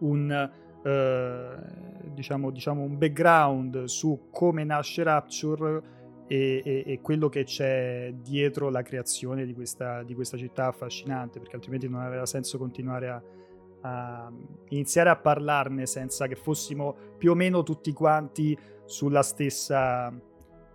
[0.00, 0.50] un,
[0.82, 8.12] eh, diciamo, diciamo un background su come nasce Rapture e, e, e, quello che c'è
[8.14, 13.08] dietro la creazione di questa, di questa, città affascinante, perché altrimenti non aveva senso continuare
[13.08, 13.22] a,
[13.80, 14.32] a
[14.68, 20.12] iniziare a parlarne senza che fossimo più o meno tutti quanti sulla stessa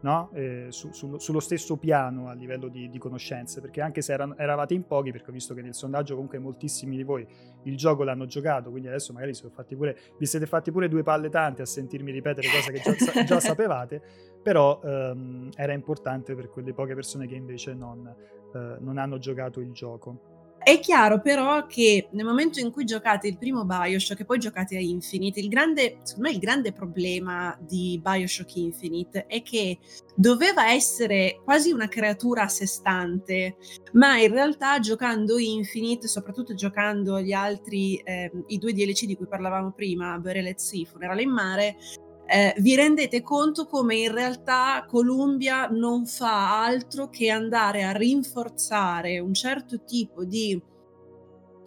[0.03, 0.29] no?
[0.33, 4.37] eh, su, su, sullo stesso piano a livello di, di conoscenze, perché anche se erano,
[4.37, 7.25] eravate in pochi, perché ho visto che nel sondaggio comunque moltissimi di voi
[7.63, 9.33] il gioco l'hanno giocato, quindi adesso magari
[9.75, 13.39] pure, vi siete fatti pure due palle tante a sentirmi ripetere cose che già, già
[13.39, 14.01] sapevate,
[14.41, 18.05] però ehm, era importante per quelle poche persone che invece non,
[18.53, 20.32] eh, non hanno giocato il gioco.
[20.63, 24.77] È chiaro però che nel momento in cui giocate il primo Bioshock e poi giocate
[24.77, 29.79] a Infinite, il grande, secondo me il grande problema di Bioshock Infinite è che
[30.15, 33.57] doveva essere quasi una creatura a sé stante,
[33.93, 39.27] ma in realtà giocando Infinite, soprattutto giocando gli altri, eh, i due DLC di cui
[39.27, 41.75] parlavamo prima, Burial at Sea, Funerale in Mare,
[42.25, 49.19] eh, vi rendete conto come in realtà Columbia non fa altro che andare a rinforzare
[49.19, 50.61] un certo tipo di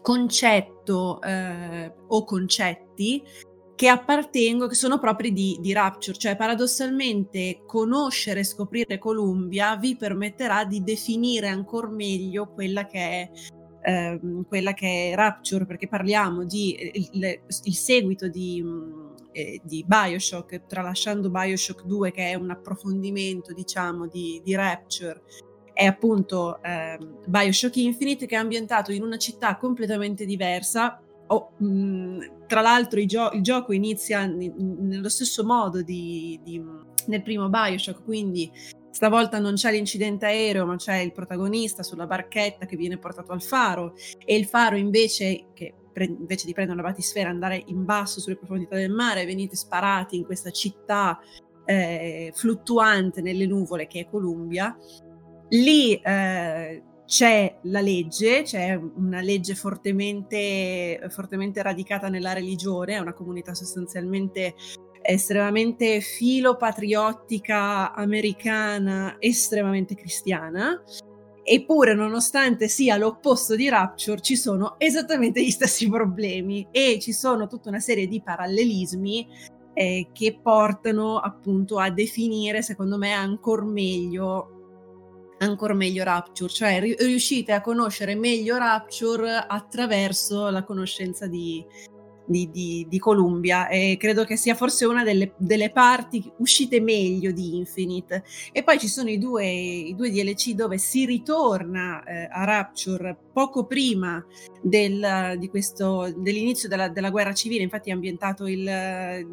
[0.01, 3.23] concetto eh, o concetti
[3.75, 9.97] che appartengono, che sono propri di, di, Rapture, cioè paradossalmente conoscere e scoprire Columbia vi
[9.97, 13.31] permetterà di definire ancora meglio quella che è
[13.83, 18.65] eh, quella che è Rapture, perché parliamo di eh, il, il seguito di
[19.37, 25.23] eh, di Bioshock, tralasciando Bioshock 2 che è un approfondimento diciamo di, di Rapture,
[25.75, 31.03] è appunto eh, Bioshock Infinite che è ambientato in una città completamente diversa.
[31.27, 34.55] Oh, mh, tra l'altro gio- il gioco inizia n-
[34.89, 36.63] nello stesso modo di, di,
[37.09, 38.51] nel primo Bioshock, quindi
[38.91, 43.43] stavolta non c'è l'incidente aereo, ma c'è il protagonista sulla barchetta che viene portato al
[43.43, 43.93] faro
[44.25, 45.75] e il faro invece che
[46.05, 50.25] invece di prendere una batisfera andare in basso sulle profondità del mare, venite sparati in
[50.25, 51.19] questa città
[51.65, 54.77] eh, fluttuante nelle nuvole che è Columbia.
[55.51, 63.15] Lì eh, c'è la legge, c'è una legge fortemente, fortemente radicata nella religione, è una
[63.15, 64.55] comunità sostanzialmente
[65.03, 70.83] estremamente filopatriottica americana, estremamente cristiana.
[71.49, 76.67] Eppure, nonostante sia l'opposto di Rapture, ci sono esattamente gli stessi problemi.
[76.73, 79.29] E ci sono tutta una serie di parallelismi
[79.73, 84.51] eh, che portano appunto a definire, secondo me, ancora meglio
[85.39, 91.65] ancora meglio Rapture, cioè riuscite a conoscere meglio Rapture attraverso la conoscenza di,
[92.27, 97.31] di, di, di Columbia e credo che sia forse una delle, delle, parti uscite meglio
[97.31, 98.25] di Infinite.
[98.53, 103.17] E poi ci sono i due, i due DLC dove si ritorna eh, a Rapture
[103.33, 104.25] poco prima
[104.61, 109.27] del, questo, dell'inizio della, della, guerra civile, infatti è ambientato il...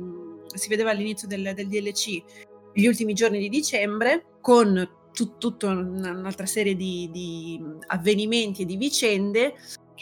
[0.53, 2.23] si vedeva all'inizio del, del DLC
[2.73, 8.75] gli ultimi giorni di dicembre con tut, tutta un'altra serie di, di, avvenimenti e di
[8.75, 9.53] vicende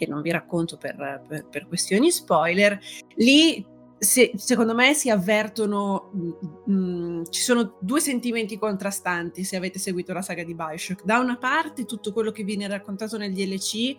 [0.02, 2.80] che non vi racconto per, per, per questioni spoiler.
[3.18, 3.64] Lì
[4.00, 9.78] se, secondo me si avvertono, mh, mm, mm, ci sono due sentimenti contrastanti se avete
[9.78, 11.06] seguito la saga di Bioshock.
[11.06, 13.96] Da una parte tutto quello che viene raccontato nel DLC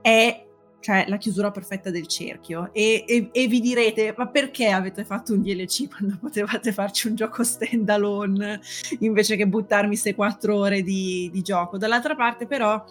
[0.00, 0.46] è
[0.78, 5.34] cioè la chiusura perfetta del cerchio e, e, e, vi direte ma perché avete fatto
[5.34, 8.62] un DLC quando potevate farci un gioco stand alone
[9.00, 12.82] invece che buttarmi queste quattro ore di, di gioco dall'altra parte però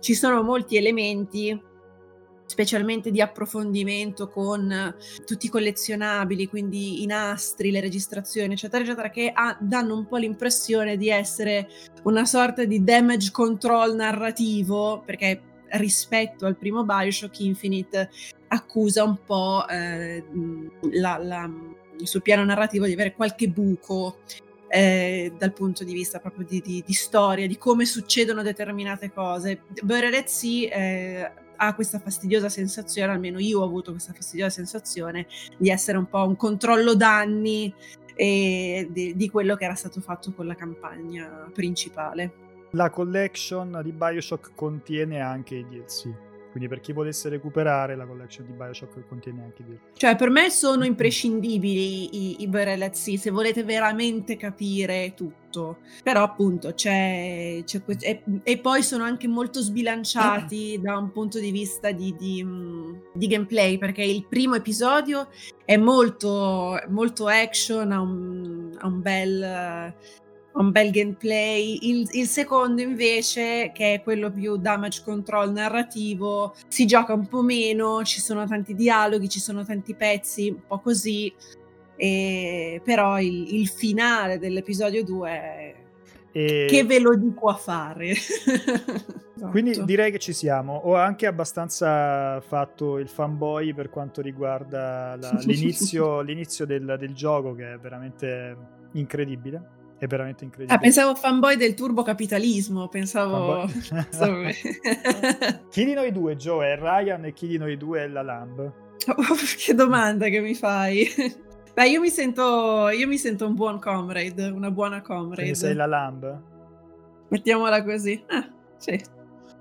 [0.00, 1.56] ci sono molti elementi
[2.46, 9.30] specialmente di approfondimento con tutti i collezionabili, quindi i nastri, le registrazioni, eccetera, eccetera, che
[9.34, 11.68] ha, danno un po' l'impressione di essere
[12.04, 15.40] una sorta di damage control narrativo, perché
[15.72, 18.10] rispetto al primo Bioshock Infinite
[18.48, 20.22] accusa un po' eh,
[20.92, 21.50] la, la,
[22.02, 24.18] sul piano narrativo di avere qualche buco
[24.68, 29.62] eh, dal punto di vista proprio di, di, di, storia, di come succedono determinate cose.
[29.86, 31.32] At Sea eh,
[31.62, 36.26] ha questa fastidiosa sensazione, almeno io ho avuto questa fastidiosa sensazione di essere un po'
[36.26, 37.72] un controllo danni
[38.14, 42.32] eh, di, di quello che era stato fatto con la campagna principale.
[42.70, 46.31] La collection di Bioshock contiene anche i DLC.
[46.52, 49.96] Quindi per chi volesse recuperare la collection di Bioshock contiene anche i DLC.
[49.96, 55.78] Cioè per me sono imprescindibili i, i Berelazzi se volete veramente capire tutto.
[56.02, 57.62] Però appunto c'è...
[57.64, 62.44] c'è e, e, poi sono anche molto sbilanciati da un punto di vista di, di,
[62.44, 65.28] mm, di gameplay perché il primo episodio
[65.64, 69.94] è molto, molto action, ha un, ha un bel
[70.54, 71.78] un bel gameplay.
[71.82, 77.42] Il, il, secondo invece, che è quello più damage control narrativo, si gioca un po'
[77.42, 81.32] meno, ci sono tanti dialoghi, ci sono tanti pezzi, un po' così.
[81.96, 85.74] E, però il, il finale dell'episodio 2 è...
[86.34, 86.66] E...
[86.68, 88.08] Che ve lo dico a fare.
[88.16, 89.50] esatto.
[89.50, 90.74] Quindi direi che ci siamo.
[90.84, 97.54] Ho anche abbastanza fatto il fanboy per quanto riguarda la, l'inizio, l'inizio del, del gioco,
[97.54, 98.56] che è veramente
[98.92, 100.76] incredibile è veramente incredibile.
[100.76, 103.66] Ah, pensavo fanboy del turbocapitalismo, pensavo...
[105.70, 108.58] chi di noi due, Joe, è Ryan e chi di noi due è la Lamb?
[108.58, 108.72] Oh,
[109.56, 111.06] che domanda che mi fai.
[111.72, 115.42] Beh, io mi sento, io mi sento un buon comrade, una buona comrade.
[115.42, 116.40] Quindi sei la Lamb?
[117.28, 118.20] Mettiamola così.
[118.26, 119.00] Ah, sì.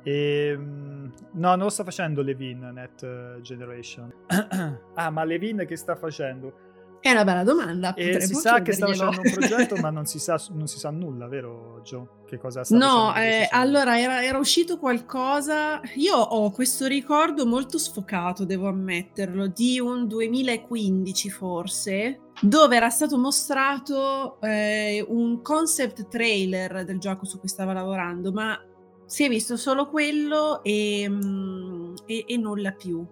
[0.01, 4.11] E, ehm, no, non lo sta facendo Levin Net Generation.
[4.95, 6.70] ah, ma Levin che sta facendo?
[7.01, 7.95] È una bella domanda.
[7.95, 10.91] E si sa che sta facendo un progetto, ma non si, sa, non si sa
[10.91, 12.05] nulla, vero Joe?
[12.27, 15.81] Che cosa sta No, eh, allora era, era, uscito qualcosa.
[15.95, 23.17] Io ho questo ricordo molto sfocato, devo ammetterlo, di un 2015 forse, dove era stato
[23.17, 28.63] mostrato eh, un concept trailer del gioco su cui stava lavorando, ma
[29.07, 33.03] si è visto solo quello e, mm, e, e nulla più.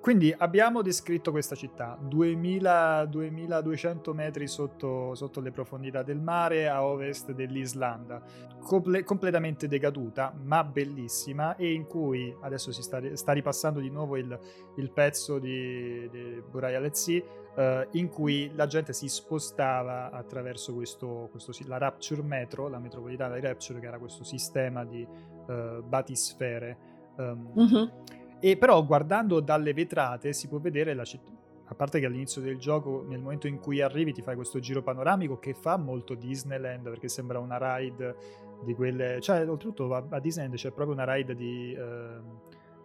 [0.00, 6.82] Quindi abbiamo descritto questa città, 2000, 2200 metri sotto, sotto, le profondità del mare a
[6.86, 8.22] ovest dell'Islanda,
[8.62, 14.16] comple- completamente decaduta ma bellissima e in cui adesso si sta, sta ripassando di nuovo
[14.16, 14.38] il,
[14.76, 17.22] il pezzo di, di Buraya Letzi,
[17.54, 23.34] eh, in cui la gente si spostava attraverso questo, questo, la Rapture Metro, la metropolitana
[23.34, 25.06] di Rapture che era questo sistema di
[25.46, 26.88] eh, batisfere.
[27.16, 31.30] Um, mm-hmm e però guardando dalle vetrate si può vedere la città
[31.70, 34.82] a parte che all'inizio del gioco, nel momento in cui arrivi, ti fai questo giro
[34.82, 38.16] panoramico che fa molto Disneyland perché sembra una ride
[38.64, 39.20] di quelle.
[39.20, 42.20] Cioè, oltretutto a, a Disneyland c'è proprio una ride di, uh,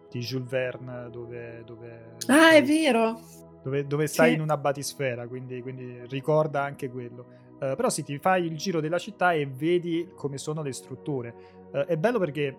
[0.08, 1.64] di Jules Verne dove.
[1.66, 3.18] dove ah, è vero!
[3.60, 4.34] Dove, dove stai sì.
[4.36, 7.26] in una batisfera, quindi, quindi ricorda anche quello.
[7.54, 11.34] Uh, però sì, ti fai il giro della città e vedi come sono le strutture.
[11.72, 12.56] Uh, è bello perché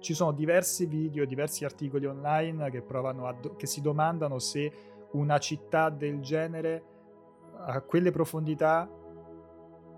[0.00, 2.82] ci sono diversi video, diversi articoli online che,
[3.40, 4.72] do- che si domandano se
[5.12, 6.82] una città del genere
[7.56, 8.88] a quelle profondità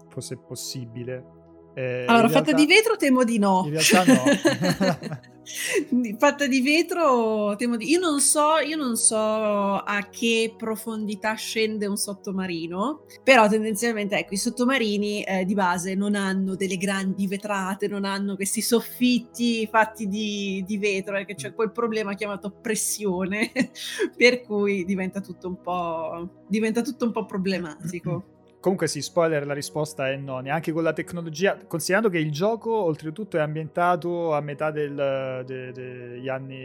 [0.08, 1.40] fosse possibile.
[1.74, 3.62] Eh, allora, fatta realtà, di vetro temo di no.
[3.64, 5.30] In realtà no.
[6.18, 7.90] fatta di vetro temo di...
[7.90, 14.34] Io non so, io non so a che profondità scende un sottomarino, però tendenzialmente ecco,
[14.34, 20.08] i sottomarini eh, di base non hanno delle grandi vetrate, non hanno questi soffitti fatti
[20.08, 23.50] di, di vetro, perché c'è quel problema chiamato pressione,
[24.16, 28.31] per cui diventa tutto un po', diventa tutto un po' problematico.
[28.62, 32.72] Comunque sì, spoiler, la risposta è no, neanche con la tecnologia, considerando che il gioco
[32.72, 36.56] oltretutto è ambientato a metà del, de, degli anni...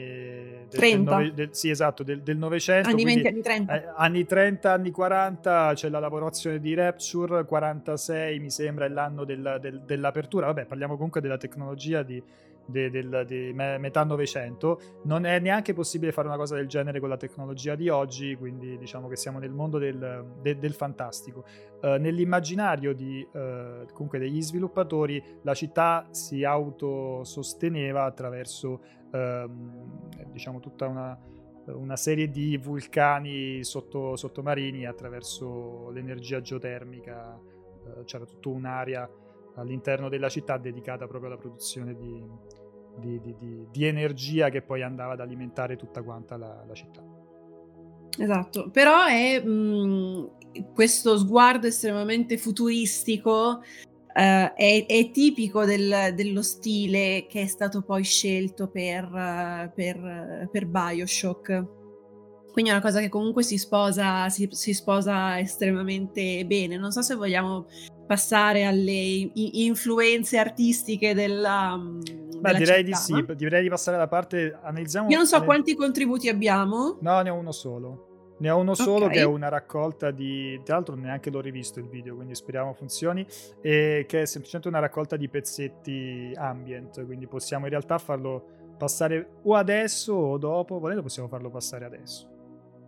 [0.69, 1.17] Del, 30.
[1.17, 2.89] Del, del, sì, esatto, del, Novecento.
[2.89, 3.73] Anni 20, anni 30.
[3.73, 9.23] Eh, anni 30, anni 40, c'è la lavorazione di Rapture, 46 mi sembra è l'anno
[9.23, 10.45] dell'apertura.
[10.45, 12.21] Vabbè, parliamo comunque della tecnologia di
[12.67, 14.79] di, di metà Novecento.
[15.03, 18.77] Non è neanche possibile fare una cosa del genere con la tecnologia di oggi, quindi
[18.77, 21.45] diciamo che siamo nel mondo del, de, del fantastico.
[21.81, 29.49] Uh, nell'immaginario di, uh, comunque degli sviluppatori la città si autososteneva attraverso uh,
[30.31, 31.17] diciamo tutta una,
[31.65, 37.39] una, serie di vulcani sotto, sottomarini attraverso l'energia geotermica,
[37.85, 39.09] eh, c'era tutta un'area
[39.55, 42.23] all'interno della città dedicata proprio alla produzione di,
[42.97, 47.03] di, di, di energia che poi andava ad alimentare tutta quanta la, la città.
[48.17, 50.25] Esatto, però è mh, mm,
[50.73, 53.61] questo sguardo estremamente futuristico
[54.17, 60.65] Uh, è, è, tipico del, dello stile che è stato poi scelto per, per, per,
[60.65, 61.65] Bioshock.
[62.51, 66.77] Quindi è una cosa che comunque si sposa, si, si sposa estremamente bene.
[66.77, 67.67] Non so se vogliamo
[68.07, 71.75] passare alle influenze artistiche della.
[71.75, 72.01] Mm,
[72.39, 72.97] Beh, direi città.
[72.97, 74.57] di sì, direi di passare alla parte.
[74.63, 75.09] Analizziamo.
[75.09, 75.45] Io non so le...
[75.45, 76.97] quanti contributi abbiamo.
[77.01, 78.05] No, ne ho uno solo.
[78.39, 79.17] Ne ho uno solo okay.
[79.17, 80.59] che è una raccolta di.
[80.63, 83.25] Tra l'altro, neanche l'ho rivisto il video, quindi speriamo funzioni.
[83.61, 87.05] E che è semplicemente una raccolta di pezzetti ambient.
[87.05, 90.79] Quindi possiamo in realtà farlo passare o adesso o dopo.
[90.79, 92.27] Volendo, possiamo farlo passare adesso.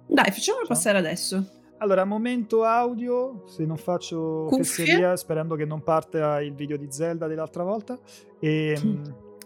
[0.08, 0.76] Dai, facciamolo Ciao.
[0.76, 1.59] passare adesso.
[1.82, 4.64] Allora, momento audio, se non faccio Cuffie.
[4.64, 7.98] fesseria, sperando che non parta il video di Zelda dell'altra volta.
[8.38, 9.04] E, mm.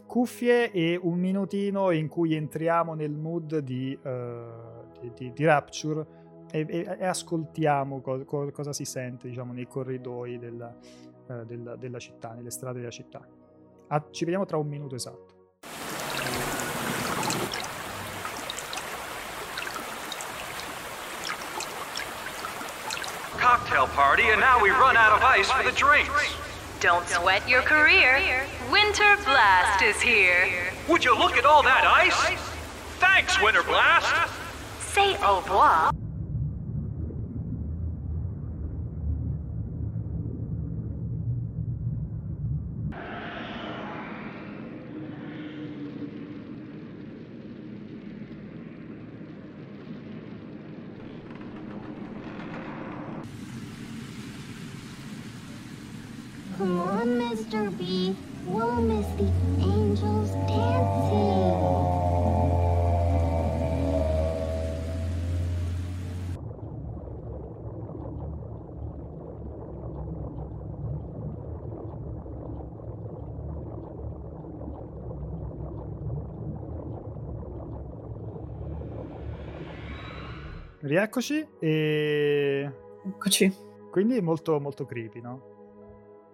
[0.07, 6.05] cuffie e un minutino in cui entriamo nel mood di, uh, di, di, di Rapture
[6.49, 10.75] e, e, e ascoltiamo co- co- cosa si sente diciamo, nei corridoi della,
[11.27, 13.27] uh, della, della, città, nelle strade della città.
[13.89, 15.32] Ah, ci vediamo tra un minuto esatto.
[23.44, 26.10] Cocktail party, and now we run out of ice for the drinks.
[26.80, 28.46] Don't sweat your career.
[28.72, 30.48] Winter Blast is here.
[30.88, 32.39] Would you look at all that ice?
[33.00, 34.32] Thanks, Winter Blast.
[34.80, 35.91] Say au revoir.
[80.94, 82.72] Rieccoci e...
[83.04, 83.52] Eccoci.
[83.89, 85.62] Quindi molto, molto creepy, no?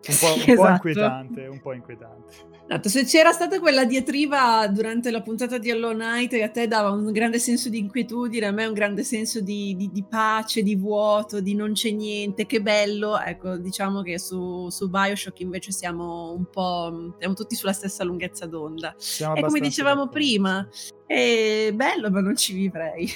[0.07, 0.55] Un po', un esatto.
[0.55, 2.57] po', inquietante, un po' inquietante.
[2.69, 6.67] Esatto, se c'era stata quella diatriba durante la puntata di Hollow Knight che a te
[6.67, 10.61] dava un grande senso di inquietudine, a me un grande senso di, di, di pace,
[10.61, 15.71] di vuoto, di non c'è niente, che bello, ecco, diciamo che su, su Bioshock invece
[15.71, 18.93] siamo un po', siamo tutti sulla stessa lunghezza d'onda.
[18.97, 20.13] Siamo e come dicevamo d'accordo.
[20.13, 20.69] prima,
[21.07, 23.09] è bello ma non ci vivrei.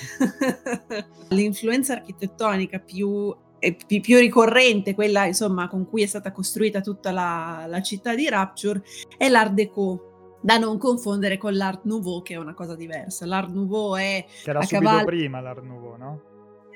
[1.30, 3.32] L'influenza architettonica più
[3.72, 8.84] più, ricorrente, quella insomma con cui è stata costruita tutta la, la città di Rapture,
[9.18, 13.26] è l'Art Deco, da non confondere con l'Art Nouveau, che è una cosa diversa.
[13.26, 15.06] L'Art Nouveau è che era subito cavallo...
[15.06, 16.22] prima l'Art Nouveau, no?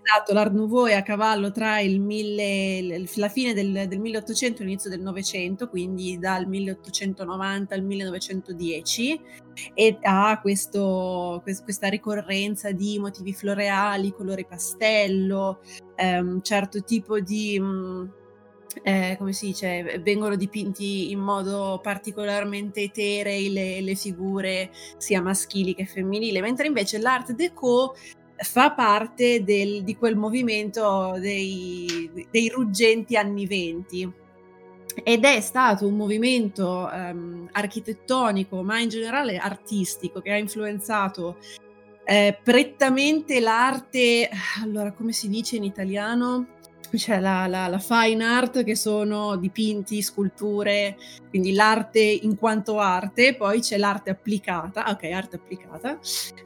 [0.10, 4.66] Esatto, l'Art Nouveau è a cavallo tra il mille, la fine del, del 1800 e
[4.66, 9.22] l'inizio del Novecento, quindi dal 1890 al 1910,
[9.74, 15.60] e ha questo, questa ricorrenza di motivi floreali, colori pastello,
[15.98, 17.60] un um, certo tipo di...
[17.60, 18.10] Um,
[18.84, 25.74] eh, come si dice, vengono dipinti in modo particolarmente eterei le, le, figure sia maschili
[25.74, 27.96] che femminili, mentre invece l'art déco
[28.38, 34.12] fa parte del, di quel movimento dei, dei, ruggenti anni venti
[35.04, 41.38] ed è stato un movimento um, architettonico ma in generale artistico che ha influenzato
[42.10, 44.30] eh, prettamente l'arte,
[44.64, 46.56] allora come si dice in italiano?
[46.96, 50.96] C'è la, la, la, fine art che sono dipinti, sculture,
[51.30, 56.00] quindi l'arte in quanto arte, poi c'è l'arte applicata, ok, arte applicata,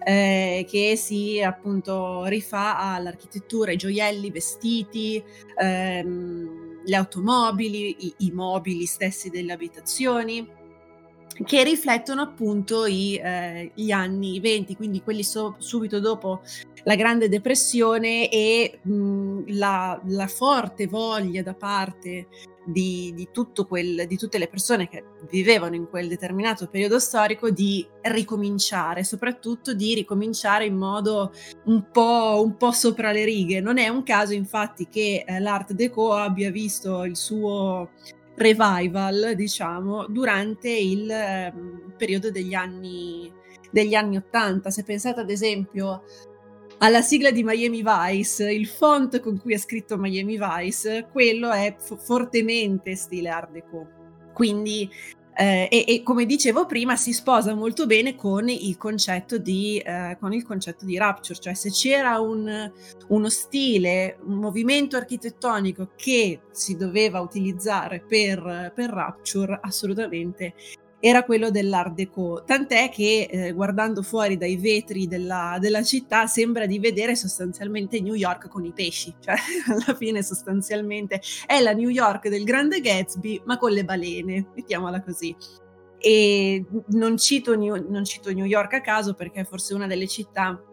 [0.04, 5.24] eh, che si appunto rifà all'architettura, i gioielli, i vestiti,
[5.58, 10.60] ehm, le automobili, i, i mobili stessi delle abitazioni
[11.46, 16.42] che riflettono appunto i, eh, gli anni 20, quindi quelli so- subito dopo
[16.84, 22.28] la Grande Depressione e mh, la, la, forte voglia da parte
[22.66, 23.28] di, di,
[23.68, 29.74] quel, di, tutte le persone che vivevano in quel determinato periodo storico di ricominciare, soprattutto
[29.74, 31.32] di ricominciare in modo
[31.66, 33.60] un po', un po sopra le righe.
[33.62, 37.90] Non è un caso infatti che eh, l'Art Deco abbia visto il suo
[38.36, 41.54] revival, diciamo, durante il eh,
[41.98, 43.32] periodo degli anni,
[43.72, 44.70] degli anni 80.
[44.70, 46.04] Se pensate ad esempio
[46.84, 51.76] alla sigla di Miami Vice, il font con cui è scritto Miami Vice, quello è
[51.78, 53.88] f- fortemente stile Art Deco.
[54.34, 54.90] Quindi
[55.34, 60.18] eh, e, e, come dicevo prima si sposa molto bene con il concetto di, eh,
[60.20, 62.72] il concetto di Rapture, cioè se c'era un,
[63.08, 70.56] uno stile, un movimento architettonico che si doveva utilizzare per, per Rapture, assolutamente
[71.04, 76.68] era quello dell'Art Deco, tant'è che eh, guardando fuori dai vetri della, della, città sembra
[76.68, 79.34] di vedere sostanzialmente New York con i pesci, cioè
[79.68, 85.02] alla fine sostanzialmente è la New York del grande Gatsby ma con le balene, mettiamola
[85.02, 85.36] così.
[85.98, 90.08] E non cito New, non cito New York a caso perché è forse una delle
[90.08, 90.64] città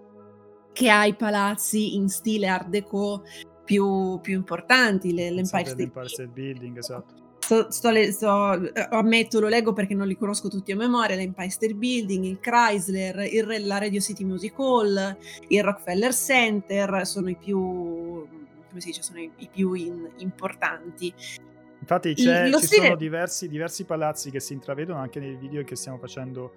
[0.74, 3.22] che ha i palazzi in stile Art Deco
[3.64, 9.72] più, più importanti, l'Empire State, State Building, esatto sto, sto, sto, eh, ammetto, lo leggo
[9.72, 14.00] perché non li conosco tutti a memoria, l'Empire State Building, il Chrysler, il, la Radio
[14.00, 15.16] City Music Hall,
[15.48, 21.12] il Rockefeller Center, sono i più, come si dice, sono i, i più in, importanti.
[21.80, 22.60] Infatti ci stile...
[22.60, 26.52] sono diversi, diversi palazzi che si intravedono anche nei video che stiamo facendo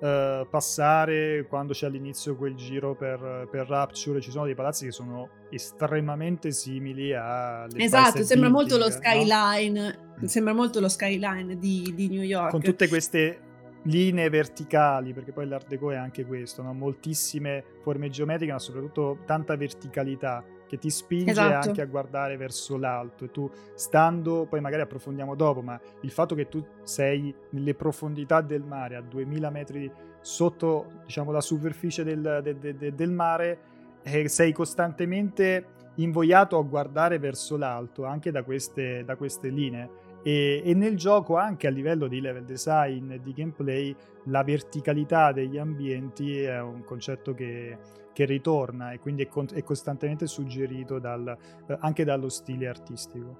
[0.00, 4.20] uh, passare quando c'è all'inizio quel giro per, per, Rapture.
[4.20, 7.66] Ci sono dei palazzi che sono estremamente simili a.
[7.76, 9.98] Esatto, sembra molto lo skyline.
[10.18, 10.28] No?
[10.28, 12.50] Sembra molto lo skyline di, di New York.
[12.50, 13.40] Con tutte queste
[13.82, 16.72] linee verticali, perché poi l'Art Deco è anche questo, no?
[16.72, 21.68] moltissime forme geometriche, ma soprattutto tanta verticalità che ti spinge esatto.
[21.68, 26.34] anche a guardare verso l'alto e tu stando, poi magari approfondiamo dopo, ma il fatto
[26.34, 29.90] che tu sei nelle profondità del mare a 2000 metri
[30.20, 33.58] sotto diciamo, la superficie del, de, de, del mare,
[34.02, 40.04] eh, sei costantemente invogliato a guardare verso l'alto anche da queste, da queste linee.
[40.26, 45.56] E, e, nel gioco, anche a livello di level design di gameplay, la verticalità degli
[45.56, 47.78] ambienti è un concetto che,
[48.12, 51.28] che ritorna e quindi è, con- è costantemente suggerito dal,
[51.68, 53.36] eh, anche dallo stile artistico.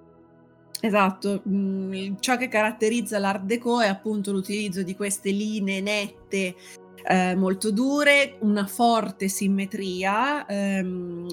[0.80, 6.55] Esatto, mm, ciò che caratterizza l'Art Deco è appunto l'utilizzo di queste linee nette
[7.03, 11.26] eh, molto dure, una forte simmetria, ehm,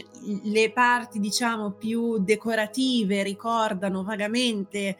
[0.45, 4.97] le parti diciamo più decorative ricordano vagamente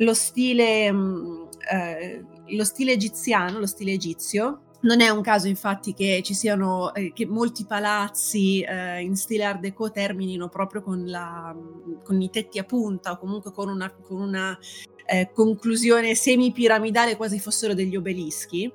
[0.00, 1.42] lo stile, mm,
[1.72, 6.94] eh, lo stile egiziano, lo stile egizio, non è un caso infatti che ci siano
[6.94, 11.54] eh, che molti palazzi eh, in stile Art Deco terminino proprio con, la,
[12.02, 14.58] con i tetti a punta o comunque con una, con una
[15.04, 18.72] eh, conclusione semipiramidale quasi fossero degli obelischi.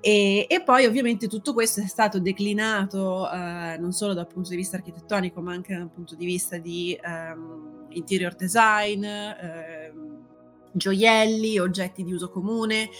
[0.00, 4.56] E, e, poi ovviamente tutto questo è stato declinato eh, non solo dal punto di
[4.56, 10.24] vista architettonico ma anche dal punto di vista di um, interior design, ehm,
[10.74, 12.90] gioielli, oggetti di uso comune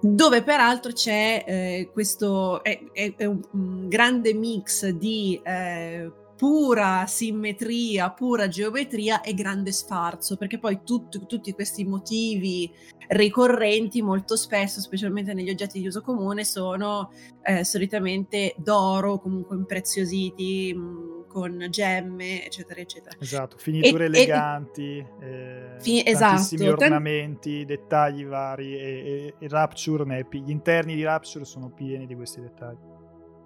[0.00, 8.10] dove peraltro c'è eh, questo è, è, è un, grande mix di eh, pura simmetria,
[8.10, 12.70] pura geometria e grande sfarzo, perché poi tut, tutti questi motivi
[13.08, 17.10] ricorrenti molto spesso, specialmente negli oggetti di uso comune, sono
[17.42, 23.14] eh, solitamente d'oro, comunque impreziositi, mh, mm, con gemme, eccetera, eccetera.
[23.20, 29.48] Esatto, finiture E- eleganti, eh, Fi- tantissimi esatto, tan- ornamenti, dettagli vari e, e- e
[29.48, 32.96] Rapture, ne gli interni di Rapture sono pieni di questi dettagli.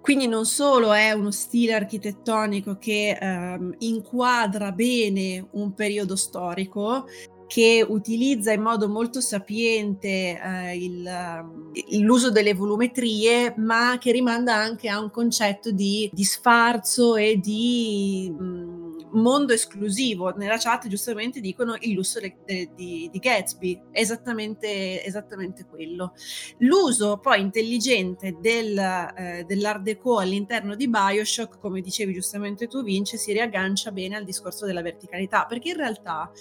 [0.01, 7.05] Quindi non solo è uno stile architettonico che ehm, inquadra bene un periodo storico,
[7.53, 14.55] che utilizza in modo molto sapiente eh, il, ehm, l'uso delle volumetrie, ma che rimanda
[14.55, 20.33] anche a un concetto di, di sfarzo e di mh, mondo esclusivo.
[20.35, 26.13] Nella chat giustamente dicono il lusso de- de- di, di Gatsby, esattamente, esattamente quello.
[26.57, 28.75] L'uso poi intelligente del,
[29.15, 34.23] eh, dell'art deco all'interno di Bioshock, come dicevi giustamente tu Vince, si riaggancia bene al
[34.23, 36.31] discorso della verticalità, perché in realtà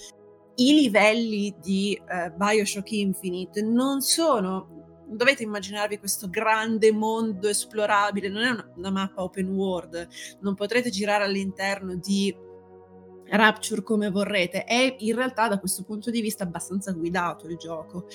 [0.57, 4.81] i livelli di eh, Bioshock Infinite non sono
[5.13, 10.09] dovete immaginarvi questo grande mondo esplorabile, non è una, una mappa open world,
[10.41, 12.35] non potrete girare all'interno di
[13.35, 18.07] Rapture come vorrete, è in realtà da questo punto di vista abbastanza guidato il gioco.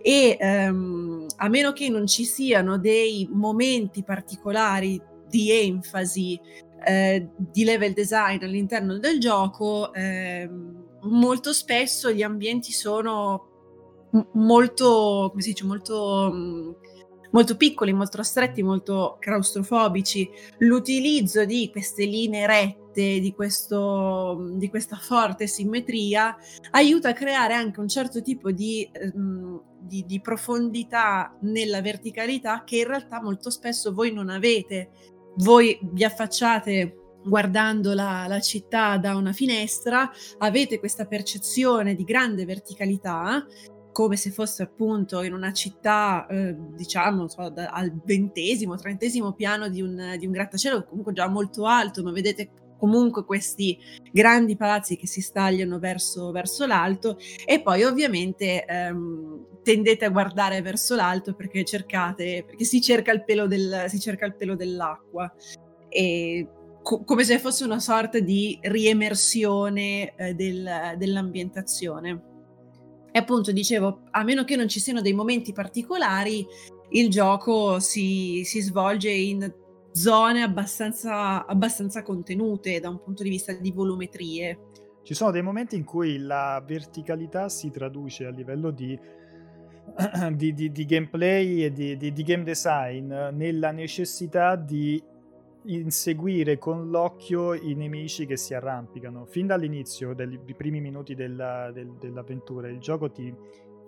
[0.00, 6.40] E ehm, a meno che non ci siano dei momenti particolari di enfasi
[6.86, 13.48] eh, di level design all'interno del gioco, ehm, molto spesso gli ambienti sono
[14.32, 16.76] molto, come si dice, molto,
[17.30, 20.28] molto piccoli, molto stretti, molto claustrofobici.
[20.58, 26.36] L'utilizzo di queste linee rette, di, questo, di questa forte simmetria,
[26.72, 32.78] aiuta a creare anche un certo tipo di, ehm, di, di profondità nella verticalità che
[32.78, 34.90] in realtà molto spesso voi non avete.
[35.36, 42.44] Voi vi affacciate guardando la, la, città da una finestra, avete questa percezione di grande
[42.44, 43.44] verticalità,
[43.92, 49.68] come se fosse appunto in una città, eh, diciamo, so, da, al ventesimo, trentesimo piano
[49.68, 53.78] di un, di un grattacielo, comunque già molto alto, ma vedete comunque questi
[54.10, 57.16] grandi palazzi che si stagliano verso, verso l'alto
[57.46, 63.22] e poi ovviamente ehm, tendete a guardare verso l'alto perché cercate, perché si cerca il
[63.22, 65.32] pelo, del, cerca il pelo dell'acqua.
[65.88, 66.48] E
[66.82, 72.30] co- come se fosse una sorta di riemersione eh, del, dell'ambientazione.
[73.10, 76.46] E appunto dicevo, a meno che non ci siano dei momenti particolari,
[76.90, 79.52] il gioco si, si svolge in
[79.92, 84.58] zone abbastanza, abbastanza contenute da un punto di vista di volumetrie.
[85.02, 88.98] Ci sono dei momenti in cui la verticalità si traduce a livello di,
[90.32, 95.02] di, di, di gameplay e di, game design nella necessità di
[95.64, 99.24] inseguire con l'occhio i nemici che si arrampicano.
[99.26, 103.34] Fin dall'inizio dei primi minuti della, del, dell'avventura il gioco ti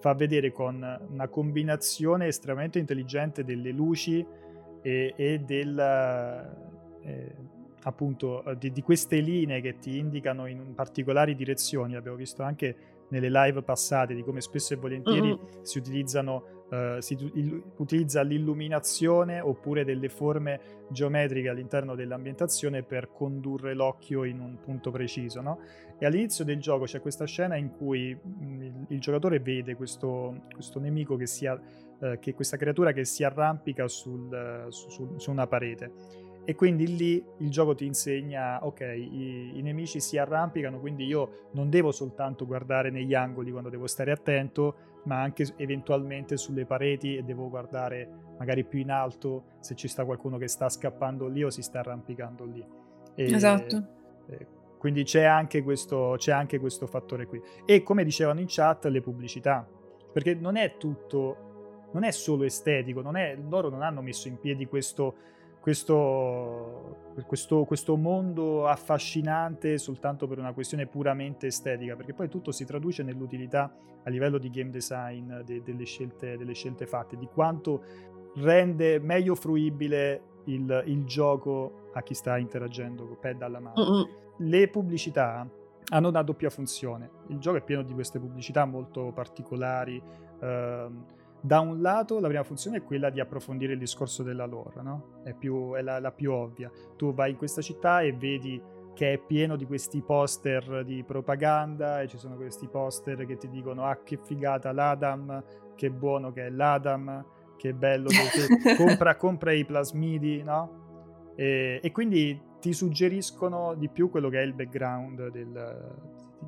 [0.00, 4.24] fa vedere con una combinazione estremamente intelligente delle luci
[4.82, 5.78] e, e del,
[7.00, 7.34] eh,
[7.82, 11.96] appunto di, di, queste linee che ti indicano in particolari direzioni.
[11.96, 12.76] Abbiamo visto anche
[13.08, 15.62] nelle live passate di come spesso e volentieri mm-hmm.
[15.62, 23.74] si utilizzano Uh, si il, utilizza l'illuminazione oppure delle forme geometriche all'interno dell'ambientazione per condurre
[23.74, 25.40] l'occhio in un punto preciso.
[25.40, 25.60] No?
[25.98, 30.46] E all'inizio del gioco c'è questa scena in cui mh, il, il, giocatore vede questo,
[30.52, 35.30] questo nemico che si uh, che questa creatura che si arrampica sul, su, su, su
[35.30, 40.78] una parete e quindi lì il gioco ti insegna, ok, i, i, nemici si arrampicano,
[40.78, 46.36] quindi io non devo soltanto guardare negli angoli quando devo stare attento, ma anche eventualmente
[46.36, 50.68] sulle pareti e devo guardare magari più in alto se ci sta qualcuno che sta
[50.68, 52.64] scappando lì o si sta arrampicando lì.
[53.14, 53.86] E, esatto.
[54.28, 54.46] E,
[54.78, 57.40] quindi c'è anche, questo, c'è anche questo fattore qui.
[57.64, 59.66] E come dicevano in chat, le pubblicità,
[60.12, 64.38] perché non è tutto, non è solo estetico, non è, loro non hanno messo in
[64.38, 65.14] piedi questo
[65.64, 72.66] questo, questo, questo, mondo affascinante soltanto per una questione puramente estetica, perché poi tutto si
[72.66, 77.82] traduce nell'utilità a livello di game design de, delle, scelte, delle, scelte, fatte, di quanto
[78.34, 84.08] rende meglio fruibile il, il gioco a chi sta interagendo con pad alla mano.
[84.36, 85.48] Le pubblicità
[85.88, 87.08] hanno una doppia funzione.
[87.28, 89.98] Il gioco è pieno di queste pubblicità molto particolari.
[90.42, 91.06] Ehm,
[91.44, 95.20] da un lato la prima funzione è quella di approfondire il discorso della lore, no?
[95.24, 96.70] È, più, è la, la, più ovvia.
[96.96, 98.58] Tu vai in questa città e vedi
[98.94, 103.50] che è pieno di questi poster di propaganda e ci sono questi poster che ti
[103.50, 107.22] dicono ah che figata l'Adam, che buono che è l'Adam,
[107.58, 108.16] che bello che
[108.76, 111.32] compra, compra i plasmidi, no?
[111.36, 115.94] E, e, quindi ti suggeriscono di più quello che è il background del,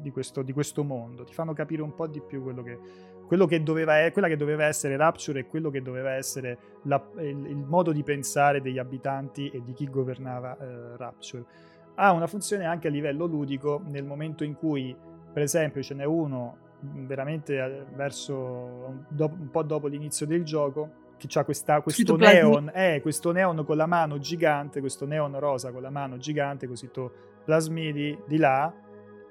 [0.01, 2.79] di, questo, di questo mondo, ti fanno capire un po' di più quello che
[3.29, 7.57] che doveva, quella che doveva essere Rapture e quello che doveva essere la, il, il,
[7.57, 11.45] modo di pensare degli abitanti e di chi governava eh, Rapture.
[11.97, 14.95] ha una funzione anche a livello ludico nel momento in cui,
[15.33, 21.39] per esempio, ce n'è uno veramente eh, verso un po' dopo l'inizio del gioco che
[21.39, 25.83] ha questa, questo neon, eh, questo neon con la mano gigante, questo neon rosa con
[25.83, 27.11] la mano gigante, così tu
[27.45, 28.73] plasmidi di là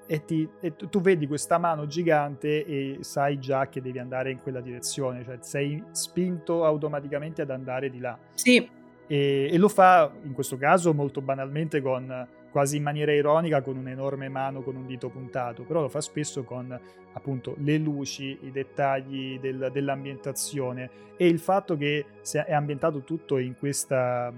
[0.08, 4.32] e, ti, e tu, tu, vedi questa mano gigante e sai già che devi andare
[4.32, 8.18] in quella direzione, cioè sei spinto automaticamente ad andare di là.
[8.34, 8.70] Sì.
[9.08, 13.76] E, e lo fa in questo caso molto banalmente con quasi in maniera ironica con
[13.76, 16.80] un'enorme mano con un dito puntato, però lo fa spesso con
[17.12, 23.58] appunto le luci, i dettagli del, dell'ambientazione e il fatto che è ambientato tutto in
[23.58, 24.32] questa,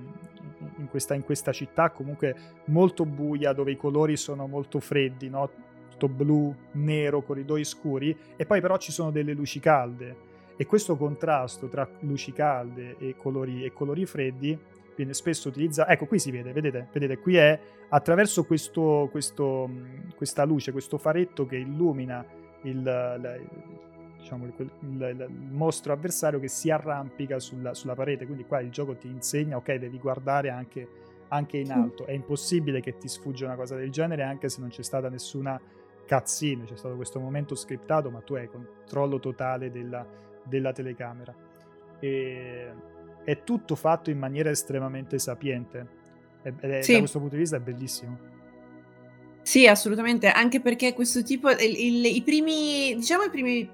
[0.78, 5.52] in questa, in questa città comunque molto buia dove i colori sono molto freddi, no?
[5.92, 10.16] tutto blu, nero, corridoi scuri e poi però ci sono delle luci calde
[10.58, 14.58] e questo contrasto tra luci calde e colori, e colori freddi
[14.98, 15.92] viene spesso utilizzato.
[15.92, 17.58] Ecco, qui si vede, vedete, vedete qui è
[17.90, 19.70] attraverso questo, questo,
[20.16, 22.26] questa luce, questo faretto che illumina
[22.64, 23.38] il, la,
[24.18, 28.26] diciamo, il, il, il, mostro avversario che si arrampica sulla, sulla, parete.
[28.26, 30.88] Quindi qua il gioco ti insegna, ok, devi guardare anche,
[31.28, 32.06] anche in alto.
[32.06, 35.62] È impossibile che ti sfugga una cosa del genere anche se non c'è stata nessuna
[36.08, 40.06] cutscene, c'è stato questo momento scriptato, ma tu hai controllo totale della,
[40.44, 41.36] della telecamera.
[42.00, 42.72] E
[43.28, 45.88] è tutto fatto in maniera estremamente sapiente.
[46.44, 46.94] E, e sì.
[46.94, 48.18] da questo punto di vista è bellissimo.
[49.42, 53.70] Sì, assolutamente, anche perché questo tipo, il, il, i primi, diciamo i primi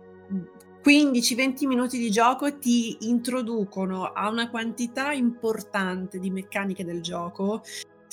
[0.84, 7.62] 15-20 minuti di gioco ti introducono a una quantità importante di meccaniche del gioco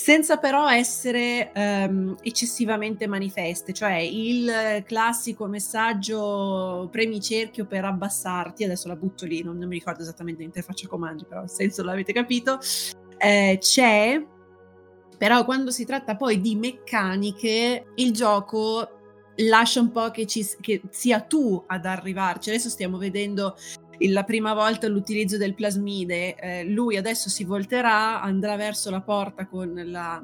[0.01, 8.89] senza però essere um, eccessivamente manifeste, cioè il classico messaggio premi cerchio per abbassarti, adesso
[8.89, 12.59] la butto lì, non, non mi ricordo esattamente l'interfaccia comandi, però il senso l'avete capito,
[13.19, 14.25] eh, c'è,
[15.19, 18.89] però quando si tratta poi di meccaniche, il gioco
[19.37, 22.49] lascia un po' che, ci, che sia tu ad arrivarci.
[22.49, 23.55] Adesso stiamo vedendo
[24.09, 29.47] la prima volta l'utilizzo del plasmide, eh, lui adesso si volterà, andrà verso la porta
[29.47, 30.23] con la,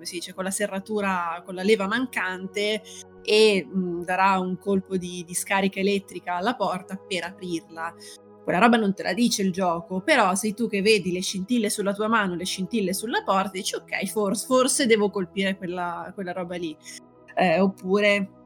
[0.00, 2.82] si dice, con la serratura, con la leva mancante
[3.22, 7.94] e mh, darà un colpo di, di scarica elettrica alla porta per aprirla
[8.42, 11.70] quella roba non te la dice il gioco, però sei tu che vedi le scintille
[11.70, 16.32] sulla tua mano, le scintille sulla porta, dici ok, forse, forse devo colpire quella, quella
[16.32, 16.76] roba lì.
[17.36, 18.39] Eh, oppure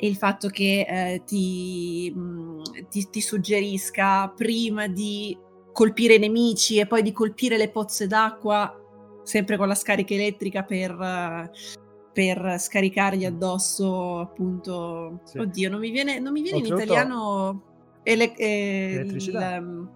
[0.00, 2.14] il fatto che eh, ti,
[2.88, 5.36] ti, ti, suggerisca prima di
[5.72, 8.74] colpire i nemici e poi di colpire le pozze d'acqua,
[9.22, 11.50] sempre con la scarica elettrica per,
[12.12, 15.20] per scaricargli addosso appunto...
[15.24, 15.38] Sì.
[15.38, 17.70] Oddio, non mi viene, non mi viene in italiano...
[18.04, 19.56] Ele- eh, elettricità.
[19.56, 19.88] Il,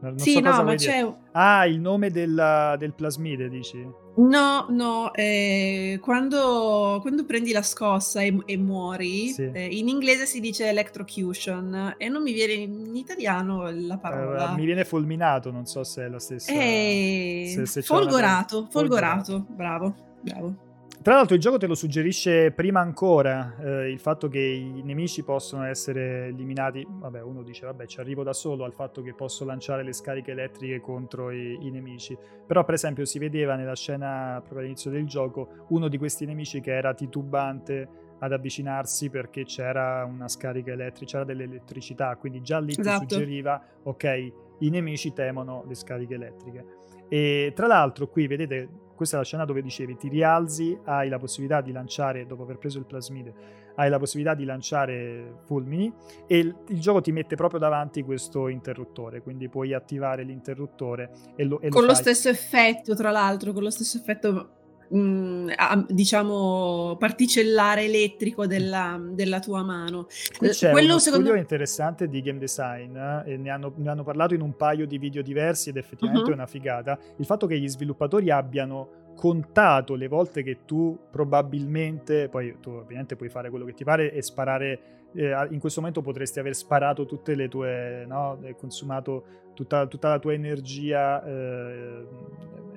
[0.00, 1.14] non sì, so no, ma c'è...
[1.32, 4.04] Ah, il nome del, del plasmide, dici?
[4.16, 9.50] No, no, eh, quando, quando, prendi la scossa e, e muori, sì.
[9.52, 14.52] eh, in inglese si dice electrocution e non mi viene in italiano la parola.
[14.52, 16.50] Uh, mi viene fulminato, non so se è la stessa.
[16.50, 20.65] Eh, se, se folgorato, folgorato, folgorato, bravo, bravo.
[21.06, 25.22] Tra l'altro il gioco te lo suggerisce prima ancora, eh, il fatto che i nemici
[25.22, 29.44] possono essere eliminati, vabbè uno dice vabbè ci arrivo da solo al fatto che posso
[29.44, 34.38] lanciare le scariche elettriche contro i, i nemici, però per esempio si vedeva nella scena
[34.40, 37.88] proprio all'inizio del gioco uno di questi nemici che era titubante
[38.18, 43.04] ad avvicinarsi perché c'era una scarica elettrica, c'era dell'elettricità, quindi già lì esatto.
[43.04, 46.64] ti suggeriva ok i nemici temono le scariche elettriche.
[47.08, 51.18] E tra l'altro qui vedete questa è la scena dove dicevi ti rialzi, hai la
[51.18, 53.32] possibilità di lanciare, dopo aver preso il plasmide,
[53.76, 55.92] hai la possibilità di lanciare fulmini
[56.26, 61.44] e il, il gioco ti mette proprio davanti questo interruttore, quindi puoi attivare l'interruttore e
[61.44, 64.55] lo, e Con lo, lo stesso effetto, tra l'altro, con lo stesso effetto
[64.88, 65.48] mh, mm,
[65.88, 70.06] diciamo particellare elettrico della, della tua mano.
[70.36, 71.26] Qui c'è Quello uno secondo...
[71.26, 74.86] studio interessante di game design eh, e ne hanno, ne hanno, parlato in un paio
[74.86, 76.32] di video diversi ed effettivamente uh-huh.
[76.32, 76.98] è una figata.
[77.16, 83.16] Il fatto che gli sviluppatori abbiano contato le volte che tu probabilmente, poi tu ovviamente
[83.16, 84.80] puoi fare quello che ti pare e sparare,
[85.14, 89.24] eh, in questo momento potresti aver sparato tutte le tue, no, consumato
[89.54, 92.06] tutta, tutta la tua energia eh,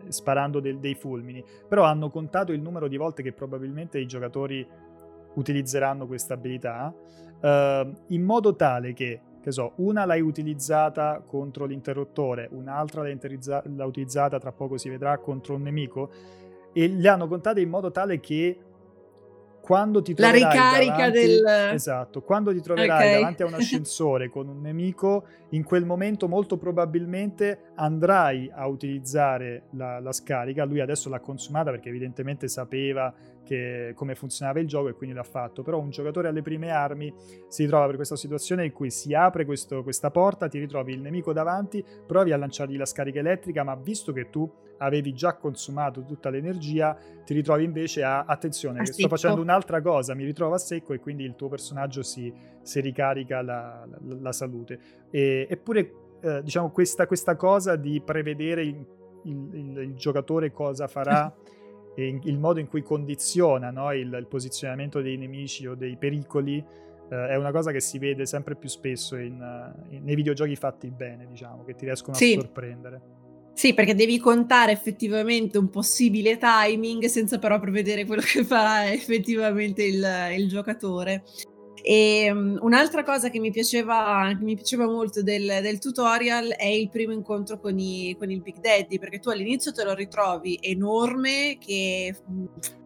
[0.10, 4.68] sparando del, dei fulmini, però hanno contato il numero di volte che probabilmente i giocatori
[5.36, 6.94] utilizzeranno questa abilità
[7.42, 13.64] eh, in modo tale che che so, una l'hai utilizzata contro l'interruttore, un'altra l'hai, interizza-
[13.66, 16.12] l'ha utilizzata, tra poco si vedrà, contro un nemico,
[16.74, 18.58] e le hanno contate in modo tale che
[19.62, 21.46] quando ti La troverai ricarica davanti, del...
[21.74, 23.14] esatto, quando ti troverai Ok.
[23.14, 29.64] davanti a un ascensore con un nemico, in quel momento molto probabilmente andrai a utilizzare
[29.72, 30.66] la, la scarica.
[30.66, 35.24] Lui adesso l'ha consumata perché evidentemente sapeva che- come funzionava il gioco e quindi l'ha
[35.24, 35.62] fatto.
[35.64, 37.14] Però un giocatore alle prime armi
[37.48, 41.02] si ritrova per questa situazione in cui si apre questo- questa porta, ti ritrovi il
[41.02, 44.50] nemico davanti, provi a lanciargli la scarica elettrica, ma visto che tu
[44.80, 50.14] avevi già consumato tutta l'energia, ti ritrovi invece a attenzione, A sto facendo un'altra cosa,
[50.16, 54.32] mi ritrovo a secco e quindi il tuo personaggio si, si ricarica la, la- la
[54.32, 54.80] salute.
[55.12, 58.86] E- eppure, eh, diciamo, questa, questa cosa di prevedere il,
[59.26, 61.34] il- il- il giocatore cosa farà
[61.96, 66.64] in- il modo in cui condiziona no, il, posizionamento dei nemici o dei pericoli.
[67.12, 69.42] eh, è una cosa che si vede sempre più spesso in,
[69.90, 72.36] in- nei videogiochi fatti bene, diciamo, che ti riescono Sì.
[72.38, 73.02] a sorprendere.
[73.60, 79.84] Sì, perché devi contare effettivamente un possibile timing senza però prevedere quello che farà effettivamente
[79.84, 80.02] il,
[80.38, 81.24] il giocatore.
[81.84, 86.68] E um, un'altra cosa che mi piaceva, che mi piaceva molto del, del tutorial è
[86.68, 90.58] il primo incontro con, i- con il Big Daddy, perché tu all'inizio te lo ritrovi
[90.62, 92.16] enorme che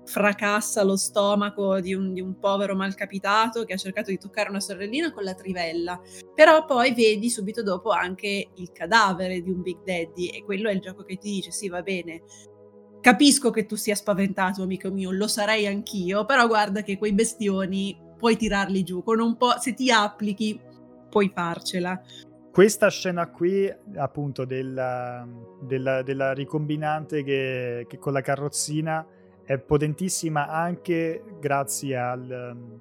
[0.06, 4.60] fracassa lo stomaco di un, di un povero malcapitato che ha cercato di toccare una
[4.60, 6.00] sorellina con la trivella.
[6.36, 10.74] Però poi vedi subito dopo anche il cadavere di un Big Daddy e quello è
[10.74, 12.24] il gioco che ti dice sì va bene,
[13.02, 17.98] capisco che tu sia spaventato amico mio, lo sarei anch'io, però guarda che quei bestioni
[18.18, 20.60] puoi tirarli giù, con un po', se ti applichi
[21.10, 22.02] puoi farcela.
[22.52, 25.28] Questa scena qui, appunto, della,
[25.62, 29.06] della- della ricombinante che, che con la carrozzina
[29.46, 32.80] è potentissima anche grazie al, um,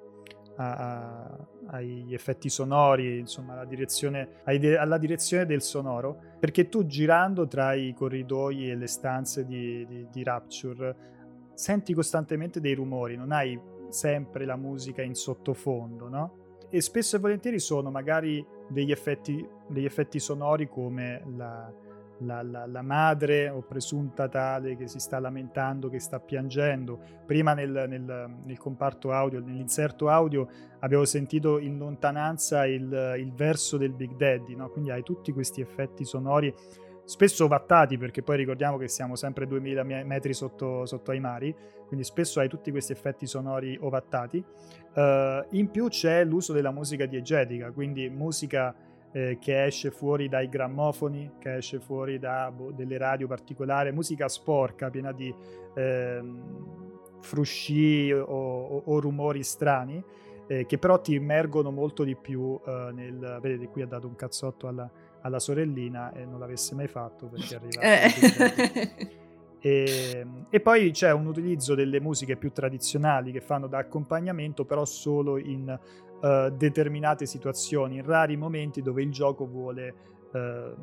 [0.56, 7.46] a- a- agli effetti sonori, insomma, alla direzione, alla direzione del sonoro, perché tu girando
[7.46, 11.10] tra i corridoi e le stanze di, di- di Rapture
[11.54, 13.58] senti costantemente dei rumori, non hai
[13.88, 16.36] sempre la musica in sottofondo, no?
[16.70, 21.70] E spesso e volentieri sono magari degli effetti, degli effetti sonori come la,
[22.24, 27.00] la- la- la madre o presunta tale che si sta lamentando, che sta piangendo.
[27.26, 30.48] Prima nel, nel- nel comparto audio, nell'inserto audio,
[30.80, 34.68] avevo sentito in lontananza il, il verso del Big Daddy, no?
[34.70, 36.52] quindi hai tutti questi effetti sonori
[37.04, 41.52] spesso ovattati perché poi ricordiamo che siamo sempre 2000 me- metri sotto, sotto ai mari
[41.88, 44.42] quindi spesso hai tutti questi effetti sonori ovattati
[44.94, 48.74] Uh, in più c'è l'uso della musica diegetica, quindi musica
[49.12, 54.28] eh, che esce fuori dai grammofoni, che esce fuori da boh, delle radio particolari, musica
[54.28, 55.34] sporca, piena di
[55.74, 56.42] ehm,
[57.20, 60.02] frusci o, o- o rumori strani,
[60.46, 63.38] eh, che però ti immergono molto di più eh, nel...
[63.40, 64.90] Vedete, qui ha dato un cazzotto alla,
[65.20, 67.80] alla sorellina e non l'avesse mai fatto perché arriva...
[67.80, 69.20] Eh.
[69.64, 74.84] E, e poi c'è un utilizzo delle musiche più tradizionali che fanno da accompagnamento, però
[74.84, 75.78] solo in
[76.22, 79.94] eh, determinate situazioni, in rari momenti dove il gioco vuole,
[80.32, 80.74] eh,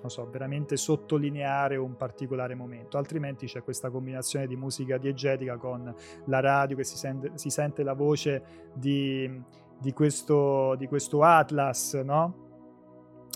[0.00, 2.96] non so, veramente sottolineare un particolare momento.
[2.96, 7.82] Altrimenti c'è questa combinazione di musica diegetica con la radio che si sente, si sente
[7.82, 9.30] la voce di,
[9.78, 12.46] di questo, di questo Atlas, no?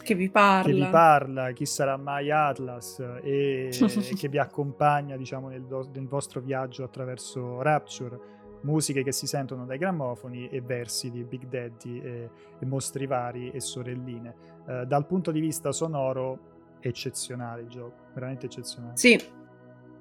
[0.03, 0.63] che vi parla.
[0.63, 3.69] che vi parla, chi sarà mai Atlas e
[4.17, 8.19] che vi accompagna diciamo nel, do- nel vostro viaggio attraverso Rapture,
[8.63, 13.51] musiche che si sentono dai grammofoni e versi di Big Daddy e, e mostri vari
[13.51, 14.35] e sorelline.
[14.67, 18.97] Eh, dal punto di vista sonoro eccezionale il gioco, veramente eccezionale.
[18.97, 19.41] Sì.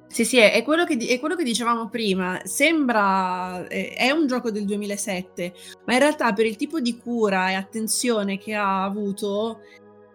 [0.07, 2.41] Sì, sì, è, quello che, è quello che dicevamo prima.
[2.43, 3.66] Sembra.
[3.68, 5.53] eh, È un gioco del 2007,
[5.86, 9.62] ma in realtà per il tipo di cura e attenzione che ha avuto,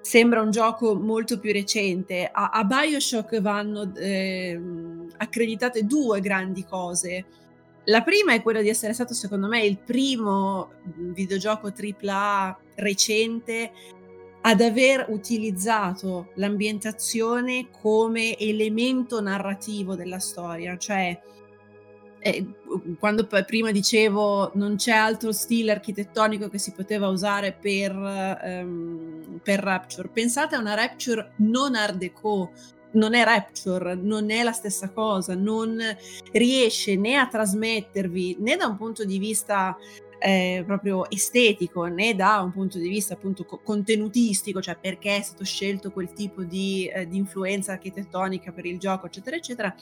[0.02, 2.28] sembra un gioco molto più recente.
[2.30, 7.24] A, a Bioshock vanno ehm, accreditate due grandi cose.
[7.88, 13.72] La prima è quella di essere stato, secondo me, il primo mh, videogioco AAA recente
[14.42, 21.20] ad aver utilizzato l'ambientazione come elemento narrativo della storia, cioè
[22.20, 22.46] eh,
[22.98, 29.60] quando prima dicevo non c'è altro stile architettonico che si poteva usare per, ehm, per
[29.60, 32.52] Rapture, pensate a una Rapture non art deco,
[32.96, 35.78] non è Rapture, non è la stessa cosa, non
[36.32, 39.76] riesce né a trasmettervi né da un punto di vista
[40.18, 45.22] eh, proprio estetico né da un punto di vista appunto co- contenutistico, cioè perché è
[45.22, 49.74] stato scelto quel tipo di, eh, di influenza architettonica per il gioco, eccetera, eccetera.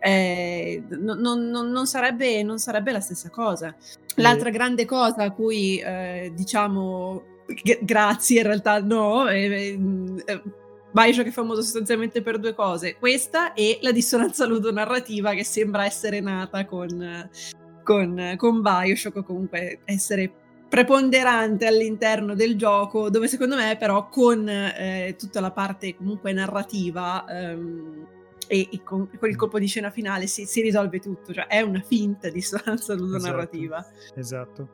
[0.00, 3.74] eh, non, non- non- sarebbe, non sarebbe la stessa cosa.
[4.16, 9.76] L'altra grande cosa a cui eh, diciamo g- grazie, in realtà no, eh,
[10.24, 10.42] eh,
[10.90, 16.20] Bioshock è famoso sostanzialmente per due cose, questa e la dissonanza ludonarrativa che sembra essere
[16.20, 17.28] nata con,
[17.82, 20.32] con, con Bioshock o comunque essere
[20.68, 27.24] preponderante all'interno del gioco, dove secondo me però con eh, tutta la parte comunque narrativa
[27.26, 28.06] ehm,
[28.46, 31.60] e, e, con, con, il colpo di scena finale si, si, risolve tutto, cioè è
[31.60, 33.78] una finta di sostanza ludonarrativa.
[34.14, 34.18] Esatto.
[34.18, 34.68] esatto.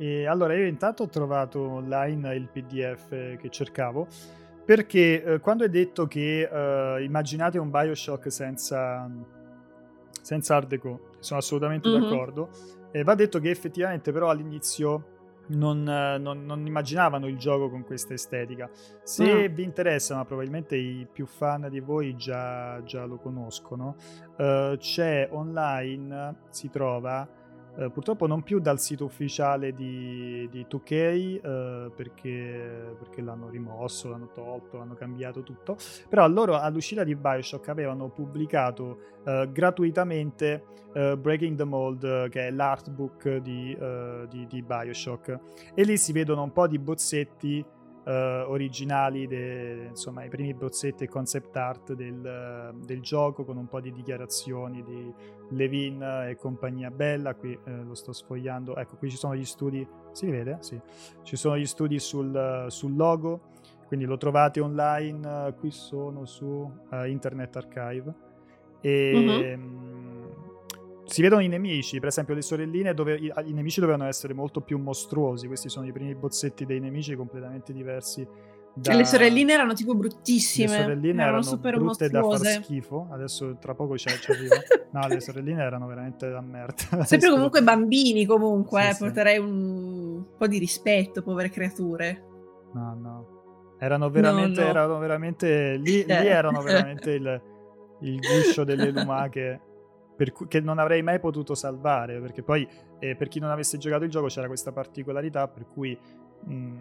[0.00, 4.06] E allora io intanto ho trovato online il PDF che cercavo
[4.68, 9.10] perché eh, quando è detto che eh, immaginate un Bioshock senza,
[10.20, 12.02] senza Art Deco, sono assolutamente mm-hmm.
[12.02, 12.50] d'accordo,
[12.90, 15.16] eh, va detto che effettivamente però all'inizio
[15.46, 18.68] non, non, non, immaginavano il gioco con questa estetica.
[19.02, 19.54] Se mm.
[19.54, 23.96] vi interessa, ma probabilmente i più fan di voi già, già lo conoscono,
[24.36, 27.26] uh, c'è online, si trova
[27.78, 33.48] Uh, purtroppo non più dal sito ufficiale di, di 2K uh, eh, perché, perché, l'hanno
[33.48, 35.76] rimosso, l'hanno tolto, l'hanno cambiato tutto.
[36.08, 40.64] Però loro all'uscita di Bioshock avevano pubblicato uh, gratuitamente
[40.98, 43.76] Breaking the Mold, che è l'artbook di,
[44.28, 45.38] di, di Bioshock.
[45.74, 47.64] E lì si vedono un po' di bozzetti
[48.08, 53.68] Uh, originali, de, insomma i primi bozzetti e concept art del, del, gioco con un
[53.68, 55.12] po' di dichiarazioni di
[55.50, 59.86] Levin e compagnia bella, qui uh, lo sto sfogliando, ecco qui ci sono gli studi,
[60.12, 60.56] si vede?
[60.60, 60.80] Sì,
[61.22, 63.50] ci sono gli studi sul, sul logo,
[63.88, 66.66] quindi lo trovate online, uh, qui sono su
[67.04, 68.14] Internet Archive.
[68.80, 69.12] E...
[69.14, 69.87] Mm-hmm
[71.08, 74.60] si vedono i nemici, per esempio le sorelline, dove i, i, nemici dovevano essere molto
[74.60, 75.46] più mostruosi.
[75.46, 78.26] Questi sono i primi bozzetti dei nemici completamente diversi.
[78.74, 78.94] Da...
[78.94, 80.68] Le sorelline erano tipo bruttissime.
[80.68, 82.44] Le sorelline erano, erano super brutte mostruose.
[82.44, 83.08] da far schifo.
[83.10, 84.56] Adesso tra poco ci arriva.
[84.92, 87.04] no, le sorelline erano veramente da merda.
[87.04, 88.82] Sempre comunque bambini, comunque.
[88.82, 89.04] Sì, eh, sì.
[89.04, 92.22] Porterei un po' di rispetto, povere creature.
[92.74, 93.36] No, no.
[93.80, 94.70] Erano veramente, no, no.
[94.70, 97.42] erano veramente lì, lì erano veramente il,
[98.00, 99.62] il guscio delle lumache
[100.32, 104.04] cui, che non avrei mai potuto salvare, perché poi eh, per chi non avesse giocato
[104.04, 105.96] il gioco c'era questa particolarità per cui
[106.44, 106.76] mh, mm,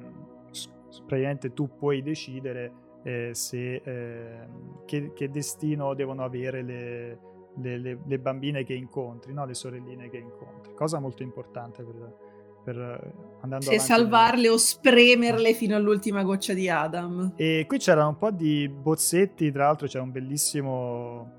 [1.06, 4.48] praticamente tu puoi decidere eh, se, eh,
[4.86, 7.20] che, che, destino devono avere le,
[7.56, 9.46] le, le, le bambine che incontri, no?
[9.46, 12.16] le sorelline che incontri, cosa molto importante per,
[12.64, 17.34] per andando Se salvarle o spremerle fino all'ultima goccia di Adam.
[17.36, 21.32] E qui c'erano un po' di bozzetti, tra l'altro c'è un bellissimo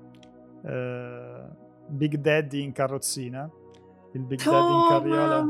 [0.65, 1.28] eh,
[1.89, 3.49] Big Daddy in carrozzina.
[4.13, 5.45] Il Big Daddy oh, in carriola.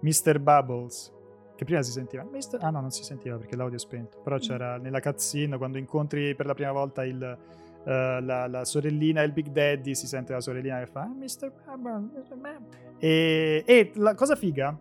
[0.00, 0.38] Mr.
[0.40, 1.12] Bubbles.
[1.56, 2.26] Che prima si sentiva.
[2.30, 2.62] Mister...
[2.62, 4.20] Ah no, non si sentiva perché l'audio è spento.
[4.22, 9.22] Però c'era nella cutscene quando incontri per la prima volta il, uh, la, la, sorellina
[9.22, 11.52] e il Big Daddy, si sente la sorellina che fa ah, Mr.
[11.76, 12.28] Bubbles.
[12.98, 14.76] E, e la cosa figa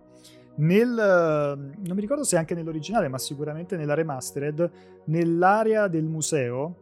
[0.55, 4.71] nel, non mi ricordo se anche nell'originale, ma sicuramente nella remastered,
[5.05, 6.81] nell'area del museo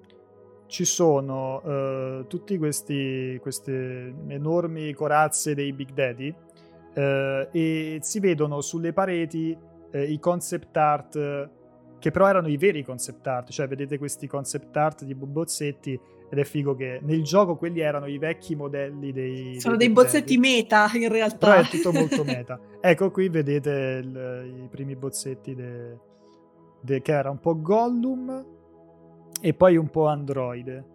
[0.71, 8.61] ci sono uh, tutti questi queste enormi corazze dei Big Daddy uh, e si vedono
[8.61, 9.55] sulle pareti
[9.91, 11.49] uh, i concept art
[11.99, 15.99] che però erano i veri concept art, cioè vedete questi concept art di bozzetti
[16.31, 19.59] ed è figo che nel gioco quelli erano i vecchi modelli dei...
[19.59, 21.37] Sono dei, dei bozzetti meta in realtà.
[21.37, 22.59] Però è tutto molto meta.
[22.81, 25.97] ecco qui vedete il, i primi bozzetti de,
[26.79, 28.60] de, che era un po' Gollum
[29.41, 30.85] e poi un po' Android.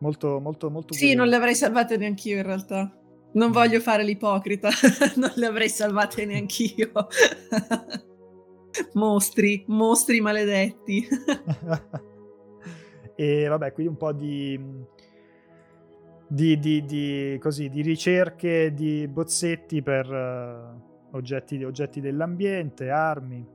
[0.00, 0.92] Molto, molto, molto.
[0.92, 1.18] Sì, curioso.
[1.18, 2.94] non le avrei salvate neanch'io in realtà.
[3.32, 4.68] Non voglio fare l'ipocrita,
[5.16, 6.90] non le avrei salvate neanch'io.
[8.94, 11.06] mostri, mostri maledetti.
[13.14, 14.58] e vabbè, qui un po' di,
[16.28, 23.54] di, di, di, così, di ricerche di bozzetti per uh, oggetti, oggetti dell'ambiente, armi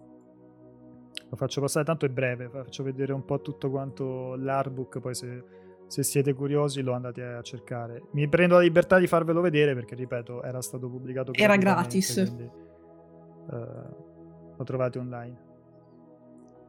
[1.32, 5.44] lo faccio passare, tanto è breve, faccio vedere un po' tutto quanto l'artbook, poi se,
[5.88, 8.04] se, siete curiosi lo andate a cercare.
[8.12, 12.16] Mi prendo la libertà di farvelo vedere perché, ripeto, era stato pubblicato Era gratis.
[12.16, 13.56] Quindi, uh,
[14.58, 15.51] lo trovate online.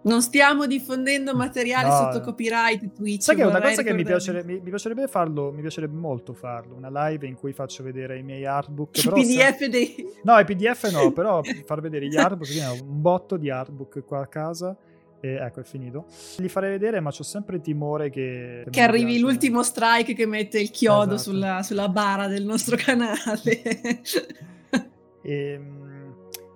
[0.02, 3.22] Non stiamo diffondendo materiale no, sotto copyright Twitch.
[3.22, 6.32] Sai che è una cosa che mi, piacerebbe, mi, mi, piacerebbe farlo, mi piacerebbe molto
[6.32, 8.96] farlo, una live in cui faccio vedere i miei artbook.
[8.96, 9.68] I PDF se...
[9.68, 9.94] dei...
[10.24, 12.48] No, i PDF no, però far vedere gli artbook,
[12.82, 14.76] un botto di artbook qua a casa.
[15.24, 16.06] E ecco, è finito.
[16.38, 18.64] Li farei vedere, ma ho sempre timore che...
[18.68, 19.20] Che arrivi piace.
[19.20, 21.30] l'ultimo strike che mette il chiodo esatto.
[21.30, 23.62] sulla, sulla bara del nostro canale.
[25.22, 25.91] e ehm,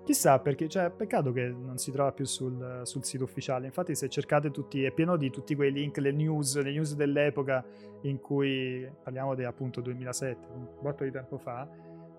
[0.07, 3.67] Chissà perché, cioè, peccato che non si trova più sul, sul, sito ufficiale.
[3.67, 7.65] Infatti, se cercate tutti, è pieno di tutti quei link, le news, le news dell'epoca
[8.03, 11.69] in cui parliamo di appunto 2007, un botto di tempo fa.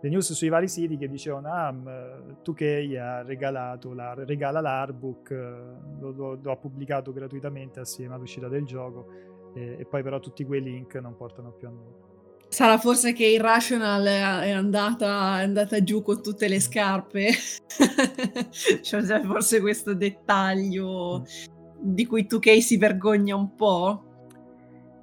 [0.01, 5.29] Le news sui vari siti che dicevano: Ah, 2K ha regalato, la, regala l'artbook,
[5.99, 9.07] lo, lo, lo, ha pubblicato gratuitamente assieme all'uscita del gioco,
[9.55, 12.06] e, e poi però tutti quei link non portano più a nulla.
[12.49, 17.31] Sarà forse che Irrational è andata, è andata giù con tutte le scarpe.
[18.81, 21.25] cioè, forse questo dettaglio
[21.79, 24.03] di cui 2K si vergogna un po'.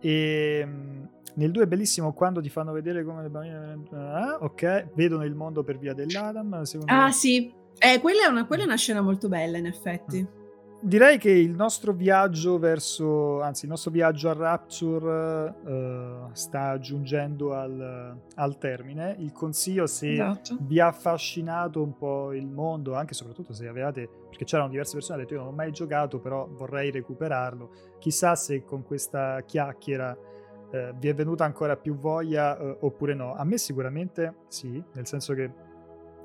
[0.01, 3.83] E ehm, nel 2 è bellissimo quando ti fanno vedere come le bambine.
[3.93, 6.63] Ah, ok, vedono il mondo per via dell'Adam.
[6.87, 7.13] ah, me...
[7.13, 7.53] sì.
[7.77, 10.23] Eh, quella, è una, quella, è una, scena molto bella, in effetti.
[10.23, 10.43] Mm
[10.85, 17.55] direi che il nostro viaggio verso, anzi, il nostro viaggio a Rapture uh, sta giungendo
[17.55, 19.17] al, al, termine.
[19.19, 20.59] Il consiglio, se esatto.
[20.61, 24.95] vi ha affascinato un po' il mondo, anche e soprattutto se avevate, perché c'erano diverse
[24.95, 27.71] persone che hanno detto io non ho mai giocato, però vorrei recuperarlo.
[27.99, 33.35] Chissà se con questa chiacchiera uh, vi è venuta ancora più voglia uh, oppure no.
[33.35, 35.51] A me sicuramente sì, nel senso che,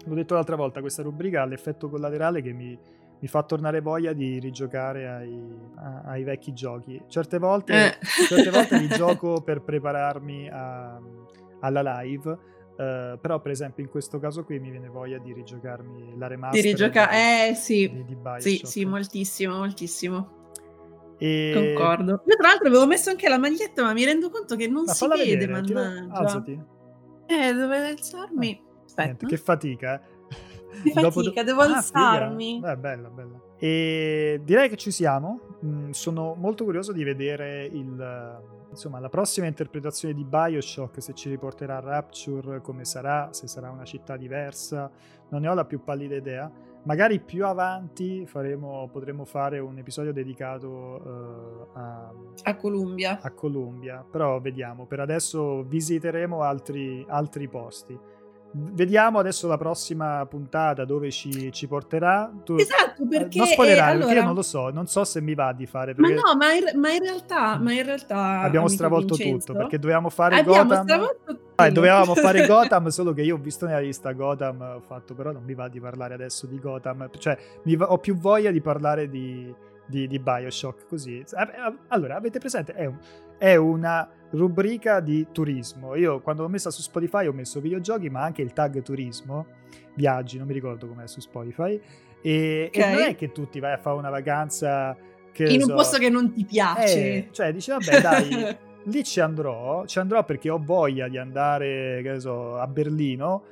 [0.06, 2.78] l'ho detto l'altra volta, questa rubrica ha l'effetto collaterale che mi
[3.20, 7.02] mi fa tornare voglia di rigiocare ai, a, ai vecchi giochi.
[7.08, 8.06] Certe volte, eh.
[8.28, 11.00] certe volte li gioco per prepararmi a,
[11.60, 12.48] alla live.
[12.80, 16.62] Uh, però, per esempio, in questo caso qui mi viene voglia di rigiocarmi la remaster.
[16.62, 17.92] Di rigiocare, eh sì.
[17.92, 20.38] Di, di sì, sì, moltissimo, moltissimo.
[21.18, 21.52] E...
[21.54, 22.24] Concordo.
[22.26, 24.94] Io, tra l'altro, avevo messo anche la maglietta, ma mi rendo conto che non ma
[24.94, 25.26] si vede.
[25.26, 26.14] Vedere, mannaggia.
[26.14, 26.64] Alzati.
[27.26, 28.64] Eh, dove alzarmi?
[28.86, 29.04] Aspetta.
[29.04, 30.19] Niente, che fatica, eh.
[30.84, 32.60] Che fatica, devo ah, alzarmi.
[32.60, 33.42] Beh, bella, bella.
[33.58, 35.58] E direi che ci siamo.
[35.66, 38.40] Mm, sono molto curioso di vedere il,
[38.70, 43.70] insomma, la prossima interpretazione di Bioshock, se ci riporterà a Rapture, come sarà, se sarà
[43.70, 44.90] una città diversa.
[45.30, 46.52] Non ne ho la più pallida idea.
[46.84, 52.14] Magari più avanti faremo, potremo fare un episodio dedicato uh, a,
[52.44, 53.20] a Columbia.
[53.22, 54.86] A Columbia, però vediamo.
[54.86, 58.00] Per adesso visiteremo altri, altri posti.
[58.52, 62.32] Vediamo adesso la prossima puntata dove ci, ci porterà.
[62.44, 63.38] Tu, esatto, perché...
[63.38, 64.06] Non spoilerare, eh, allora...
[64.06, 65.94] perché io non lo so, non so se mi va di fare...
[65.94, 66.14] Perché...
[66.14, 68.42] Ma no, ma in, ma in, realtà, ma in realtà...
[68.42, 70.84] Abbiamo stravolto Vincenzo, tutto, perché dovevamo fare Gotham...
[70.84, 75.14] Stravolto ah, dovevamo fare Gotham, solo che io ho visto nella lista Gotham, ho fatto,
[75.14, 78.62] però non mi va di parlare adesso di Gotham, cioè va, ho più voglia di
[78.62, 79.54] parlare di,
[79.86, 81.24] di, di Bioshock, così.
[81.90, 82.74] Allora, avete presente?
[82.74, 82.98] È, un,
[83.38, 85.96] è una rubrica di turismo.
[85.96, 89.46] Io quando l'ho messa su Spotify ho messo videogiochi, ma anche il tag turismo,
[89.96, 91.80] viaggi, non mi ricordo com'è su Spotify.
[92.22, 92.92] E, okay.
[92.92, 94.96] e non è che tu ti vai a fare una vacanza
[95.38, 97.00] in so, un posto che non ti piace.
[97.00, 102.02] Eh, cioè, dici, vabbè, dai, lì ci andrò, ci andrò perché ho voglia di andare,
[102.04, 103.44] che so, a Berlino.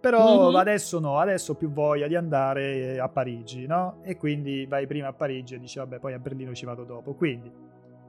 [0.00, 0.56] Però mm-hmm.
[0.56, 3.98] adesso no, adesso ho più voglia di andare a Parigi, no?
[4.02, 7.12] E quindi vai prima a Parigi e dici, vabbè, poi a Berlino ci vado dopo.
[7.12, 7.52] Quindi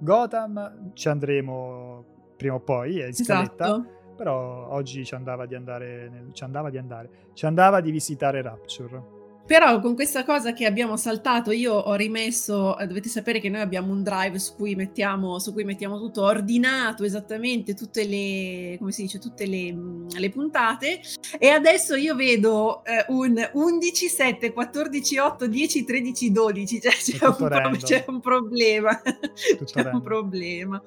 [0.03, 2.03] Gotham ci andremo
[2.35, 3.65] prima o poi, è in scaletta.
[3.65, 3.99] Esatto.
[4.15, 8.41] Però oggi ci andava di andare, nel, ci andava di andare, ci andava di visitare
[8.41, 9.19] Rapture.
[9.51, 13.59] Però con questa cosa che abbiamo saltato, io ho rimesso, eh, dovete sapere che noi
[13.59, 18.93] abbiamo un drive su cui mettiamo, su cui mettiamo tutto, ordinato esattamente tutte le, come
[18.93, 21.01] si dice, tutte le, mm, le puntate.
[21.37, 27.25] E adesso io vedo eh, un 11, 7, 14, 8, 10, 13, 12, cioè c'è
[27.25, 29.95] un, pro- c'è un, problema, c'è random.
[29.95, 30.81] un problema.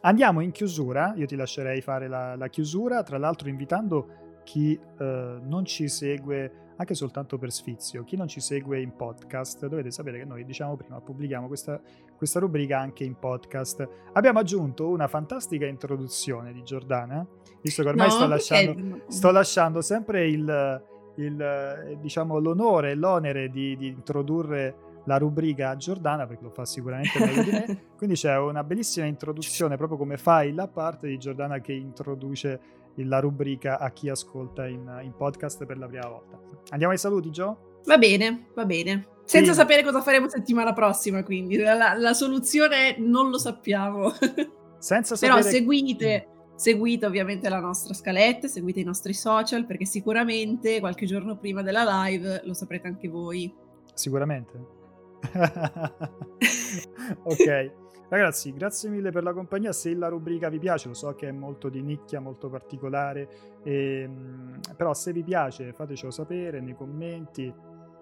[0.00, 5.38] Andiamo in chiusura, io ti lascerei fare la, la chiusura, tra l'altro invitando chi eh,
[5.42, 8.04] non ci segue anche soltanto per sfizio.
[8.04, 11.78] Chi non ci segue in podcast, dovete sapere che noi, diciamo prima, pubblichiamo questa,
[12.16, 13.86] questa rubrica anche in podcast.
[14.14, 17.24] Abbiamo aggiunto una fantastica introduzione di Giordana,
[17.60, 20.82] visto che ormai no, sto, lasciando, sto, lasciando, sempre il,
[21.16, 26.64] il, diciamo, l'onore e l'onere di, di introdurre la rubrica a Giordana perché lo fa
[26.64, 27.82] sicuramente meglio di me.
[27.94, 33.20] Quindi c'è una bellissima introduzione, proprio come fai la parte di Giordana che introduce la
[33.20, 36.40] rubrica a chi ascolta in, in podcast per la prima volta.
[36.70, 37.80] Andiamo ai saluti, Gio?
[37.84, 39.06] Va bene, va bene.
[39.24, 39.58] Senza sì.
[39.58, 44.12] sapere cosa faremo settimana prossima, quindi la, la soluzione non lo sappiamo.
[44.78, 45.40] Senza sapere...
[45.40, 51.36] Però seguite, seguite ovviamente la nostra scaletta, seguite i nostri social, perché sicuramente qualche giorno
[51.36, 53.54] prima della live lo saprete anche voi.
[53.94, 54.78] Sicuramente.
[57.22, 57.72] ok.
[58.10, 59.70] Ragazzi, grazie mille per la compagnia.
[59.70, 63.28] Se la rubrica vi piace, lo so che è molto di nicchia, molto particolare,
[63.62, 67.54] e, ehm, però se vi piace fatecelo sapere nei commenti,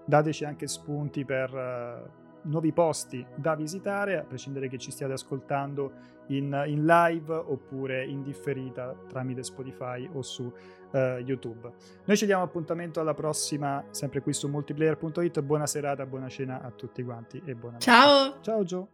[0.06, 5.92] dateci anche spunti per uh, nuovi posti da visitare, a prescindere che ci stiate ascoltando
[6.28, 11.70] in, in live oppure in differita tramite Spotify o su uh, YouTube.
[12.06, 15.42] Noi ci diamo appuntamento alla prossima, sempre qui su multiplayer.it.
[15.42, 18.40] Buona serata, buona cena a tutti quanti e buona Ciao!
[18.40, 18.88] Ciao Gio!